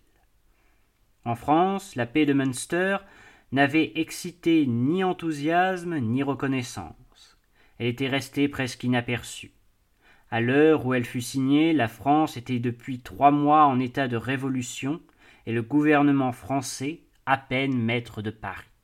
En 1.25 1.35
France, 1.35 1.95
la 1.95 2.05
paix 2.05 2.25
de 2.25 2.33
Münster 2.33 2.97
n'avait 3.51 3.91
excité 3.95 4.65
ni 4.65 5.03
enthousiasme 5.03 5.99
ni 5.99 6.23
reconnaissance. 6.23 7.37
Elle 7.77 7.87
était 7.87 8.07
restée 8.07 8.47
presque 8.47 8.83
inaperçue. 8.83 9.51
À 10.31 10.41
l'heure 10.41 10.85
où 10.85 10.93
elle 10.93 11.05
fut 11.05 11.21
signée, 11.21 11.71
la 11.71 11.87
France 11.87 12.35
était 12.35 12.59
depuis 12.59 12.99
trois 12.99 13.31
mois 13.31 13.65
en 13.65 13.79
état 13.79 14.07
de 14.07 14.17
révolution, 14.17 15.01
et 15.45 15.53
le 15.53 15.61
gouvernement 15.61 16.31
français 16.31 17.01
à 17.25 17.37
peine 17.37 17.75
maître 17.75 18.21
de 18.21 18.29
Paris. 18.29 18.74